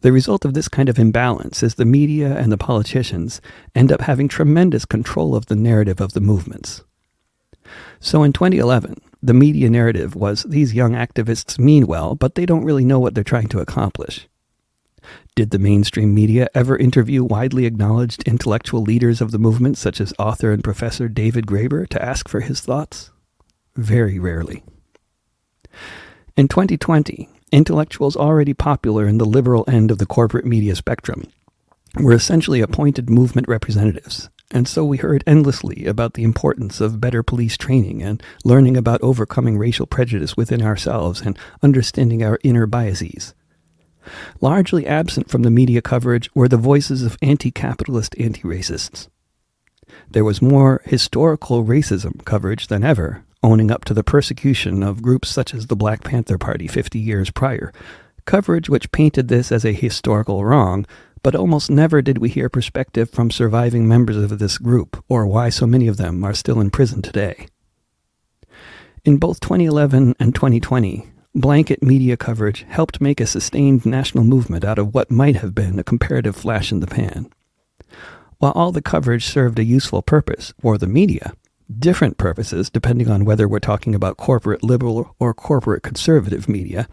the 0.00 0.12
result 0.12 0.44
of 0.44 0.54
this 0.54 0.68
kind 0.68 0.88
of 0.88 0.98
imbalance 0.98 1.62
is 1.62 1.74
the 1.74 1.84
media 1.84 2.36
and 2.36 2.50
the 2.50 2.58
politicians 2.58 3.40
end 3.74 3.92
up 3.92 4.02
having 4.02 4.28
tremendous 4.28 4.84
control 4.84 5.34
of 5.34 5.46
the 5.46 5.56
narrative 5.56 6.00
of 6.00 6.12
the 6.12 6.20
movements. 6.20 6.82
So 8.00 8.22
in 8.22 8.32
2011, 8.32 8.96
the 9.22 9.34
media 9.34 9.68
narrative 9.68 10.14
was 10.14 10.44
these 10.44 10.74
young 10.74 10.92
activists 10.92 11.58
mean 11.58 11.86
well, 11.86 12.14
but 12.14 12.34
they 12.34 12.46
don't 12.46 12.64
really 12.64 12.84
know 12.84 12.98
what 12.98 13.14
they're 13.14 13.24
trying 13.24 13.48
to 13.48 13.60
accomplish. 13.60 14.28
Did 15.34 15.50
the 15.50 15.58
mainstream 15.58 16.14
media 16.14 16.48
ever 16.54 16.76
interview 16.76 17.24
widely 17.24 17.66
acknowledged 17.66 18.22
intellectual 18.24 18.82
leaders 18.82 19.20
of 19.20 19.30
the 19.30 19.38
movement, 19.38 19.78
such 19.78 20.00
as 20.00 20.12
author 20.18 20.52
and 20.52 20.64
professor 20.64 21.08
David 21.08 21.46
Graeber, 21.46 21.88
to 21.88 22.04
ask 22.04 22.28
for 22.28 22.40
his 22.40 22.60
thoughts? 22.60 23.10
Very 23.76 24.18
rarely. 24.18 24.62
In 26.36 26.48
2020, 26.48 27.28
intellectuals 27.52 28.16
already 28.16 28.54
popular 28.54 29.06
in 29.06 29.18
the 29.18 29.24
liberal 29.24 29.64
end 29.68 29.90
of 29.90 29.98
the 29.98 30.06
corporate 30.06 30.44
media 30.44 30.74
spectrum 30.74 31.24
were 31.96 32.12
essentially 32.12 32.60
appointed 32.60 33.10
movement 33.10 33.48
representatives. 33.48 34.30
And 34.50 34.66
so 34.66 34.84
we 34.84 34.96
heard 34.96 35.22
endlessly 35.26 35.86
about 35.86 36.14
the 36.14 36.24
importance 36.24 36.80
of 36.80 37.00
better 37.00 37.22
police 37.22 37.56
training 37.56 38.02
and 38.02 38.22
learning 38.44 38.76
about 38.76 39.00
overcoming 39.00 39.56
racial 39.56 39.86
prejudice 39.86 40.36
within 40.36 40.60
ourselves 40.60 41.20
and 41.20 41.38
understanding 41.62 42.22
our 42.22 42.38
inner 42.42 42.66
biases. 42.66 43.34
Largely 44.40 44.86
absent 44.86 45.30
from 45.30 45.42
the 45.42 45.50
media 45.50 45.82
coverage 45.82 46.28
were 46.34 46.48
the 46.48 46.56
voices 46.56 47.02
of 47.02 47.16
anti 47.22 47.50
capitalist 47.50 48.14
anti 48.18 48.42
racists. 48.42 49.08
There 50.10 50.24
was 50.24 50.42
more 50.42 50.82
historical 50.84 51.64
racism 51.64 52.24
coverage 52.24 52.66
than 52.66 52.82
ever, 52.82 53.24
owning 53.42 53.70
up 53.70 53.84
to 53.86 53.94
the 53.94 54.04
persecution 54.04 54.82
of 54.82 55.02
groups 55.02 55.28
such 55.28 55.54
as 55.54 55.66
the 55.66 55.76
Black 55.76 56.02
Panther 56.02 56.38
Party 56.38 56.66
50 56.66 56.98
years 56.98 57.30
prior, 57.30 57.72
coverage 58.24 58.68
which 58.68 58.92
painted 58.92 59.28
this 59.28 59.52
as 59.52 59.64
a 59.64 59.72
historical 59.72 60.44
wrong, 60.44 60.86
but 61.22 61.34
almost 61.34 61.70
never 61.70 62.00
did 62.02 62.18
we 62.18 62.28
hear 62.28 62.48
perspective 62.48 63.10
from 63.10 63.30
surviving 63.30 63.86
members 63.86 64.16
of 64.16 64.38
this 64.38 64.58
group, 64.58 65.02
or 65.08 65.26
why 65.26 65.48
so 65.48 65.66
many 65.66 65.86
of 65.86 65.96
them 65.96 66.24
are 66.24 66.34
still 66.34 66.60
in 66.60 66.70
prison 66.70 67.02
today. 67.02 67.46
In 69.04 69.16
both 69.16 69.40
2011 69.40 70.14
and 70.20 70.34
2020, 70.34 71.06
blanket 71.34 71.82
media 71.82 72.16
coverage 72.16 72.66
helped 72.68 73.00
make 73.00 73.20
a 73.20 73.26
sustained 73.26 73.86
national 73.86 74.24
movement 74.24 74.64
out 74.64 74.78
of 74.78 74.94
what 74.94 75.10
might 75.10 75.36
have 75.36 75.54
been 75.54 75.78
a 75.78 75.84
comparative 75.84 76.36
flash 76.36 76.72
in 76.72 76.80
the 76.80 76.86
pan. 76.86 77.30
While 78.38 78.52
all 78.52 78.72
the 78.72 78.82
coverage 78.82 79.26
served 79.26 79.58
a 79.58 79.64
useful 79.64 80.02
purpose 80.02 80.54
for 80.60 80.78
the 80.78 80.86
media, 80.86 81.34
different 81.78 82.18
purposes 82.18 82.70
depending 82.70 83.10
on 83.10 83.24
whether 83.24 83.46
we're 83.46 83.58
talking 83.58 83.94
about 83.94 84.16
corporate 84.16 84.62
liberal 84.62 85.14
or 85.18 85.34
corporate 85.34 85.82
conservative 85.82 86.48
media. 86.48 86.88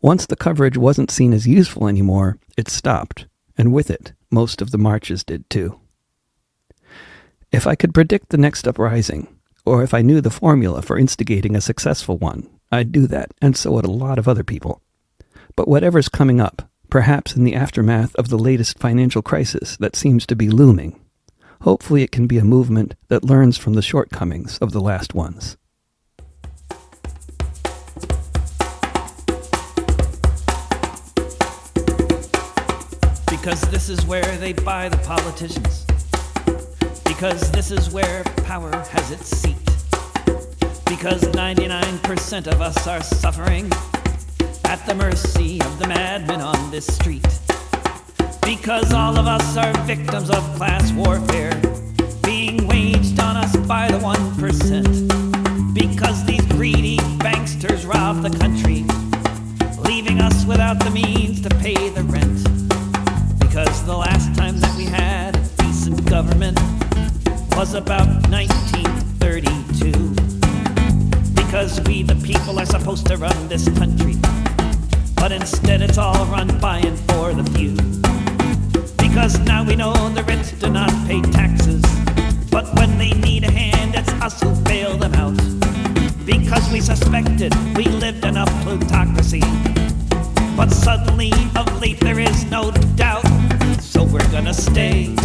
Once 0.00 0.26
the 0.26 0.36
coverage 0.36 0.76
wasn't 0.76 1.10
seen 1.10 1.32
as 1.32 1.46
useful 1.46 1.88
anymore, 1.88 2.38
it 2.56 2.68
stopped, 2.68 3.26
and 3.58 3.72
with 3.72 3.90
it, 3.90 4.12
most 4.30 4.62
of 4.62 4.70
the 4.70 4.78
marches 4.78 5.24
did 5.24 5.50
too. 5.50 5.78
If 7.52 7.66
I 7.66 7.74
could 7.74 7.92
predict 7.92 8.30
the 8.30 8.38
next 8.38 8.66
uprising, 8.66 9.28
or 9.66 9.82
if 9.82 9.92
I 9.92 10.00
knew 10.00 10.20
the 10.20 10.30
formula 10.30 10.80
for 10.80 10.98
instigating 10.98 11.54
a 11.54 11.60
successful 11.60 12.16
one, 12.16 12.48
I'd 12.72 12.92
do 12.92 13.06
that, 13.08 13.32
and 13.42 13.56
so 13.56 13.72
would 13.72 13.84
a 13.84 13.90
lot 13.90 14.18
of 14.18 14.28
other 14.28 14.44
people. 14.44 14.80
But 15.56 15.68
whatever's 15.68 16.08
coming 16.08 16.40
up, 16.40 16.70
perhaps 16.88 17.34
in 17.34 17.44
the 17.44 17.54
aftermath 17.54 18.14
of 18.14 18.28
the 18.28 18.38
latest 18.38 18.78
financial 18.78 19.20
crisis 19.20 19.76
that 19.78 19.96
seems 19.96 20.24
to 20.26 20.36
be 20.36 20.48
looming, 20.48 21.00
Hopefully, 21.62 22.02
it 22.02 22.12
can 22.12 22.26
be 22.26 22.38
a 22.38 22.44
movement 22.44 22.94
that 23.08 23.24
learns 23.24 23.58
from 23.58 23.74
the 23.74 23.82
shortcomings 23.82 24.58
of 24.58 24.72
the 24.72 24.80
last 24.80 25.14
ones. 25.14 25.56
Because 33.48 33.70
this 33.70 33.88
is 33.88 34.04
where 34.04 34.36
they 34.36 34.52
buy 34.52 34.90
the 34.90 34.98
politicians. 34.98 35.86
Because 37.02 37.50
this 37.50 37.70
is 37.70 37.88
where 37.88 38.22
power 38.44 38.70
has 38.90 39.10
its 39.10 39.34
seat. 39.38 39.56
Because 40.84 41.22
99% 41.22 42.46
of 42.46 42.60
us 42.60 42.86
are 42.86 43.02
suffering 43.02 43.72
at 44.64 44.84
the 44.84 44.94
mercy 44.94 45.62
of 45.62 45.78
the 45.78 45.88
madmen 45.88 46.42
on 46.42 46.70
this 46.70 46.86
street. 46.88 47.26
Because 48.42 48.92
all 48.92 49.18
of 49.18 49.26
us 49.26 49.56
are 49.56 49.72
victims 49.84 50.28
of 50.28 50.42
class 50.56 50.92
warfare 50.92 51.58
being 52.24 52.66
waged 52.66 53.18
on 53.18 53.38
us 53.38 53.56
by 53.66 53.90
the 53.90 53.98
1%. 53.98 55.72
Because 55.72 56.22
these 56.26 56.44
greedy 56.48 56.98
banksters 57.24 57.88
rob 57.88 58.20
the 58.20 58.38
country, 58.38 58.84
leaving 59.82 60.20
us 60.20 60.44
without 60.44 60.78
the 60.80 60.90
means 60.90 61.40
to 61.40 61.48
pay 61.48 61.88
the 61.88 62.02
rent. 62.02 62.27
Because 63.58 63.84
the 63.86 63.96
last 63.96 64.36
time 64.36 64.60
that 64.60 64.72
we 64.76 64.84
had 64.84 65.34
a 65.34 65.40
decent 65.64 66.08
government 66.08 66.60
was 67.56 67.74
about 67.74 68.06
1932. 68.30 69.90
Because 71.34 71.80
we, 71.80 72.04
the 72.04 72.14
people, 72.24 72.60
are 72.60 72.66
supposed 72.66 73.06
to 73.06 73.16
run 73.16 73.48
this 73.48 73.68
country, 73.76 74.14
but 75.16 75.32
instead 75.32 75.82
it's 75.82 75.98
all 75.98 76.24
run 76.26 76.56
by 76.60 76.78
and 76.78 76.96
for 77.10 77.34
the 77.34 77.42
few. 77.50 77.74
Because 78.96 79.40
now 79.40 79.64
we 79.64 79.74
know 79.74 79.92
the 80.10 80.22
rich 80.22 80.56
do 80.60 80.70
not 80.70 80.92
pay 81.08 81.20
taxes. 81.20 81.82
But 82.52 82.72
when 82.78 82.96
they 82.96 83.10
need 83.10 83.42
a 83.42 83.50
hand, 83.50 83.96
it's 83.96 84.12
us 84.22 84.40
who 84.40 84.54
bail 84.62 84.96
them 84.96 85.14
out. 85.14 85.36
Because 86.24 86.70
we 86.70 86.80
suspected 86.80 87.52
we 87.76 87.86
lived 87.86 88.24
in 88.24 88.36
a 88.36 88.46
plutocracy. 88.62 89.42
But 90.56 90.70
suddenly, 90.70 91.32
of 91.56 91.80
late, 91.80 91.98
there 91.98 92.20
is 92.20 92.44
no 92.46 92.70
we're 94.70 95.17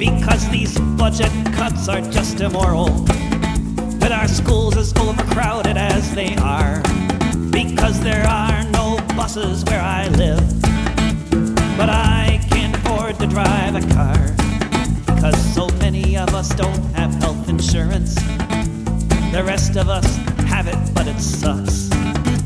Because 0.00 0.48
these 0.48 0.80
budget 0.96 1.30
cuts 1.52 1.86
are 1.86 2.00
just 2.00 2.40
immoral. 2.40 2.88
That 4.00 4.12
our 4.12 4.26
schools 4.28 4.78
as 4.78 4.96
overcrowded 4.96 5.76
as 5.76 6.14
they 6.14 6.34
are. 6.36 6.80
Because 7.50 8.00
there 8.00 8.26
are 8.26 8.64
no 8.70 8.96
buses 9.14 9.62
where 9.64 9.82
I 9.82 10.08
live. 10.08 10.40
But 11.76 11.90
I 11.90 12.40
can't 12.50 12.74
afford 12.76 13.18
to 13.18 13.26
drive 13.26 13.74
a 13.74 13.94
car 13.94 14.16
because 15.04 15.54
so 15.54 15.68
many 15.80 16.16
of 16.16 16.34
us 16.34 16.48
don't 16.54 16.82
have 16.94 17.12
health 17.16 17.50
insurance. 17.50 18.14
The 19.34 19.42
rest 19.44 19.76
of 19.76 19.90
us 19.90 20.16
have 20.48 20.66
it, 20.66 20.78
but 20.94 21.08
it 21.08 21.20
sucks. 21.20 21.90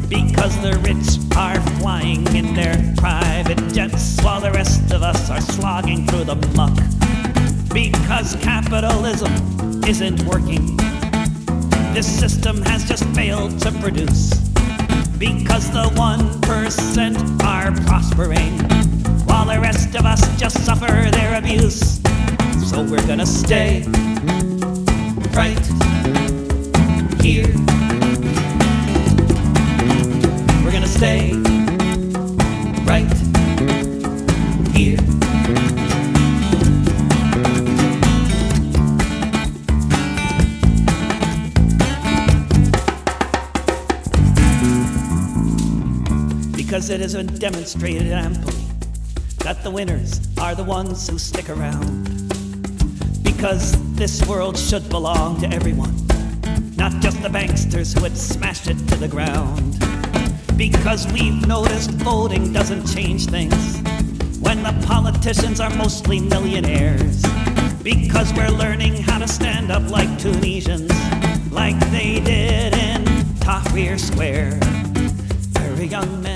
Because 0.08 0.60
the 0.60 0.76
rich 0.82 1.36
are 1.36 1.60
flying 1.78 2.26
in 2.34 2.52
their 2.54 2.94
private 2.96 3.72
jets 3.72 4.20
while 4.24 4.40
the 4.40 4.50
rest 4.50 4.90
of 4.90 5.04
us 5.04 5.30
are 5.30 5.40
slogging 5.40 6.04
through 6.08 6.24
the 6.24 6.34
muck. 6.56 6.93
Because 7.74 8.36
capitalism 8.36 9.32
isn't 9.84 10.22
working. 10.22 10.76
This 11.92 12.06
system 12.06 12.62
has 12.62 12.84
just 12.84 13.04
failed 13.16 13.60
to 13.62 13.72
produce. 13.72 14.32
Because 15.18 15.68
the 15.72 15.90
1% 15.96 17.42
are 17.42 17.72
prospering 17.84 18.60
while 19.26 19.44
the 19.44 19.60
rest 19.60 19.96
of 19.96 20.06
us 20.06 20.22
just 20.38 20.64
suffer 20.64 21.10
their 21.10 21.36
abuse. 21.36 22.00
So 22.70 22.84
we're 22.84 23.06
gonna 23.08 23.26
stay 23.26 23.82
right 25.34 25.93
Because 46.84 46.96
it 46.96 47.00
has 47.00 47.14
been 47.14 47.38
demonstrated 47.38 48.12
amply 48.12 48.52
that 49.38 49.62
the 49.64 49.70
winners 49.70 50.20
are 50.36 50.54
the 50.54 50.64
ones 50.64 51.08
who 51.08 51.18
stick 51.18 51.48
around. 51.48 52.28
Because 53.22 53.72
this 53.94 54.22
world 54.28 54.58
should 54.58 54.86
belong 54.90 55.40
to 55.40 55.48
everyone, 55.48 55.96
not 56.76 56.92
just 57.00 57.22
the 57.22 57.30
banksters 57.30 57.96
who 57.96 58.04
had 58.04 58.14
smashed 58.18 58.66
it 58.66 58.76
to 58.88 58.96
the 58.96 59.08
ground. 59.08 59.78
Because 60.58 61.10
we've 61.10 61.46
noticed 61.46 61.90
voting 61.92 62.52
doesn't 62.52 62.86
change 62.94 63.28
things 63.28 63.80
when 64.40 64.62
the 64.62 64.78
politicians 64.86 65.60
are 65.60 65.74
mostly 65.76 66.20
millionaires. 66.20 67.22
Because 67.82 68.30
we're 68.34 68.50
learning 68.50 68.96
how 68.96 69.18
to 69.18 69.26
stand 69.26 69.72
up 69.72 69.88
like 69.90 70.18
Tunisians, 70.18 70.92
like 71.50 71.80
they 71.92 72.20
did 72.20 72.74
in 72.74 73.04
Tahrir 73.40 73.98
Square. 73.98 74.58
Very 75.64 75.86
young 75.86 76.22
man 76.22 76.33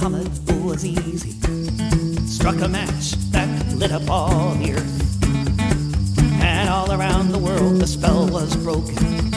named 0.00 0.12
Mohammed 0.12 0.32
Bouazizi 0.46 2.28
struck 2.28 2.60
a 2.60 2.68
match 2.68 3.12
that 3.30 3.48
lit 3.74 3.92
up 3.92 4.08
all 4.08 4.54
the 4.54 4.74
earth. 4.74 5.24
And 6.42 6.68
all 6.68 6.92
around 6.92 7.30
the 7.30 7.38
world 7.38 7.80
the 7.80 7.86
spell 7.86 8.28
was 8.28 8.54
broken, 8.56 9.32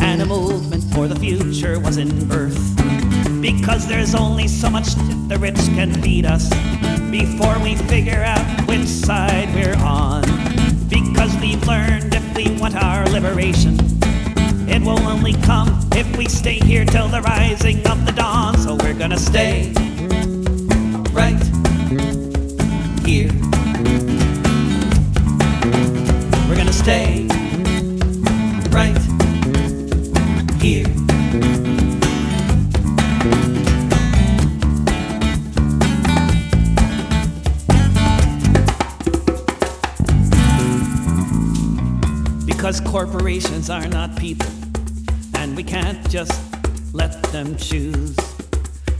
and 0.00 0.22
a 0.22 0.26
movement 0.26 0.84
for 0.94 1.08
the 1.08 1.16
future 1.16 1.80
was 1.80 1.96
in 1.96 2.28
birth. 2.28 2.60
Because 3.40 3.86
there's 3.86 4.14
only 4.14 4.48
so 4.48 4.70
much 4.70 4.94
the 5.28 5.38
rich 5.40 5.56
can 5.74 5.92
feed 6.02 6.26
us 6.26 6.48
before 7.10 7.58
we 7.60 7.74
figure 7.74 8.22
out 8.22 8.68
which 8.68 8.86
side 8.86 9.52
we're 9.54 9.76
on. 9.78 10.22
Because 10.88 11.34
we've 11.40 11.66
learned 11.66 12.14
if 12.14 12.36
we 12.36 12.56
want 12.60 12.76
our 12.76 13.04
liberation, 13.06 13.76
it 14.68 14.82
will 14.82 15.00
only 15.00 15.34
come 15.42 15.80
if 15.92 16.16
we 16.16 16.26
stay 16.26 16.58
here 16.58 16.84
till 16.84 17.08
the 17.08 17.22
rising 17.22 17.78
of 17.86 18.04
the 18.06 18.12
dawn. 18.12 18.56
So 18.58 18.76
we're 18.76 18.94
gonna 18.94 19.18
stay 19.18 19.72
here. 23.06 23.30
We're 26.48 26.56
gonna 26.56 26.72
stay 26.72 27.28
right 28.70 28.98
here. 30.60 30.86
Because 42.44 42.80
corporations 42.80 43.70
are 43.70 43.86
not 43.86 44.16
people, 44.16 44.50
and 45.36 45.56
we 45.56 45.62
can't 45.62 46.10
just 46.10 46.32
let 46.92 47.22
them 47.30 47.56
choose. 47.56 48.16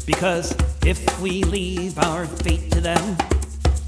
Because 0.06 0.54
if 0.84 1.20
we 1.20 1.42
leave 1.42 1.98
our 1.98 2.24
fate 2.26 2.70
to 2.70 2.80
them, 2.80 3.16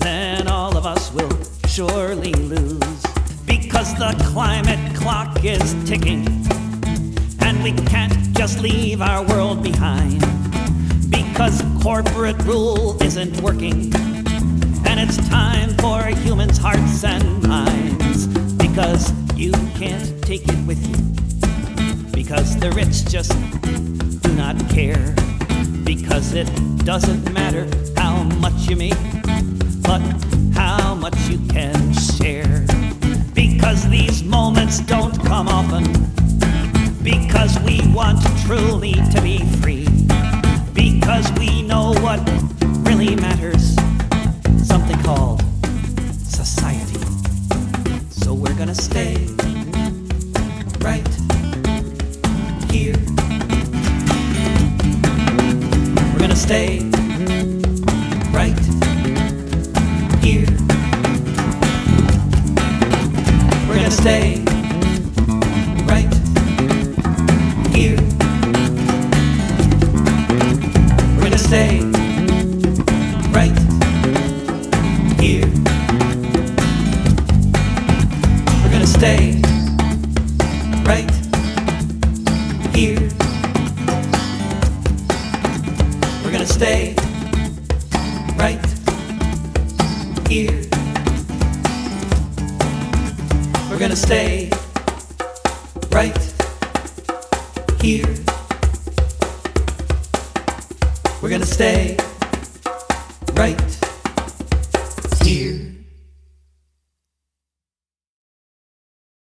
then 0.08 0.48
all 0.48 0.74
of 0.74 0.86
us 0.86 1.12
will 1.12 1.30
surely 1.66 2.32
lose. 2.32 3.02
Because 3.44 3.94
the 3.96 4.14
climate 4.32 4.96
clock 4.96 5.44
is 5.44 5.74
ticking, 5.84 6.26
and 7.40 7.62
we 7.62 7.72
can't 7.92 8.16
just 8.36 8.60
leave 8.60 9.02
our 9.02 9.22
world 9.26 9.62
behind. 9.62 10.20
Because 11.10 11.62
corporate 11.82 12.40
rule 12.44 13.00
isn't 13.02 13.38
working, 13.42 13.92
and 14.88 14.96
it's 14.98 15.18
time 15.28 15.70
for 15.84 16.02
humans' 16.24 16.58
hearts 16.58 17.04
and 17.04 17.46
minds. 17.46 18.26
Because 18.64 19.12
you 19.36 19.52
can't 19.80 20.08
take 20.22 20.48
it 20.48 20.60
with 20.66 20.80
you. 20.90 20.98
Because 22.12 22.56
the 22.56 22.70
rich 22.72 23.04
just 23.14 23.32
do 24.22 24.32
not 24.34 24.56
care. 24.70 25.14
Because 25.84 26.32
it 26.32 26.48
doesn't 26.84 27.30
matter 27.32 27.66
how 27.96 28.22
much 28.44 28.68
you 28.68 28.76
make, 28.76 29.02
but 29.88 30.02
how 30.52 30.94
much 30.94 31.18
you 31.30 31.38
can 31.48 31.94
share. 31.94 32.66
Because 33.32 33.88
these 33.88 34.22
moments 34.22 34.80
don't 34.80 35.18
come 35.24 35.48
often. 35.48 35.84
Because 37.02 37.58
we 37.60 37.80
want 37.94 38.20
truly 38.44 38.92
to 38.92 39.20
be 39.22 39.38
free. 39.62 39.88
Because 40.74 41.32
we 41.38 41.62
know 41.62 41.94
what 42.02 42.20
really 42.86 43.16
matters. 43.16 43.37
We're 64.08 64.57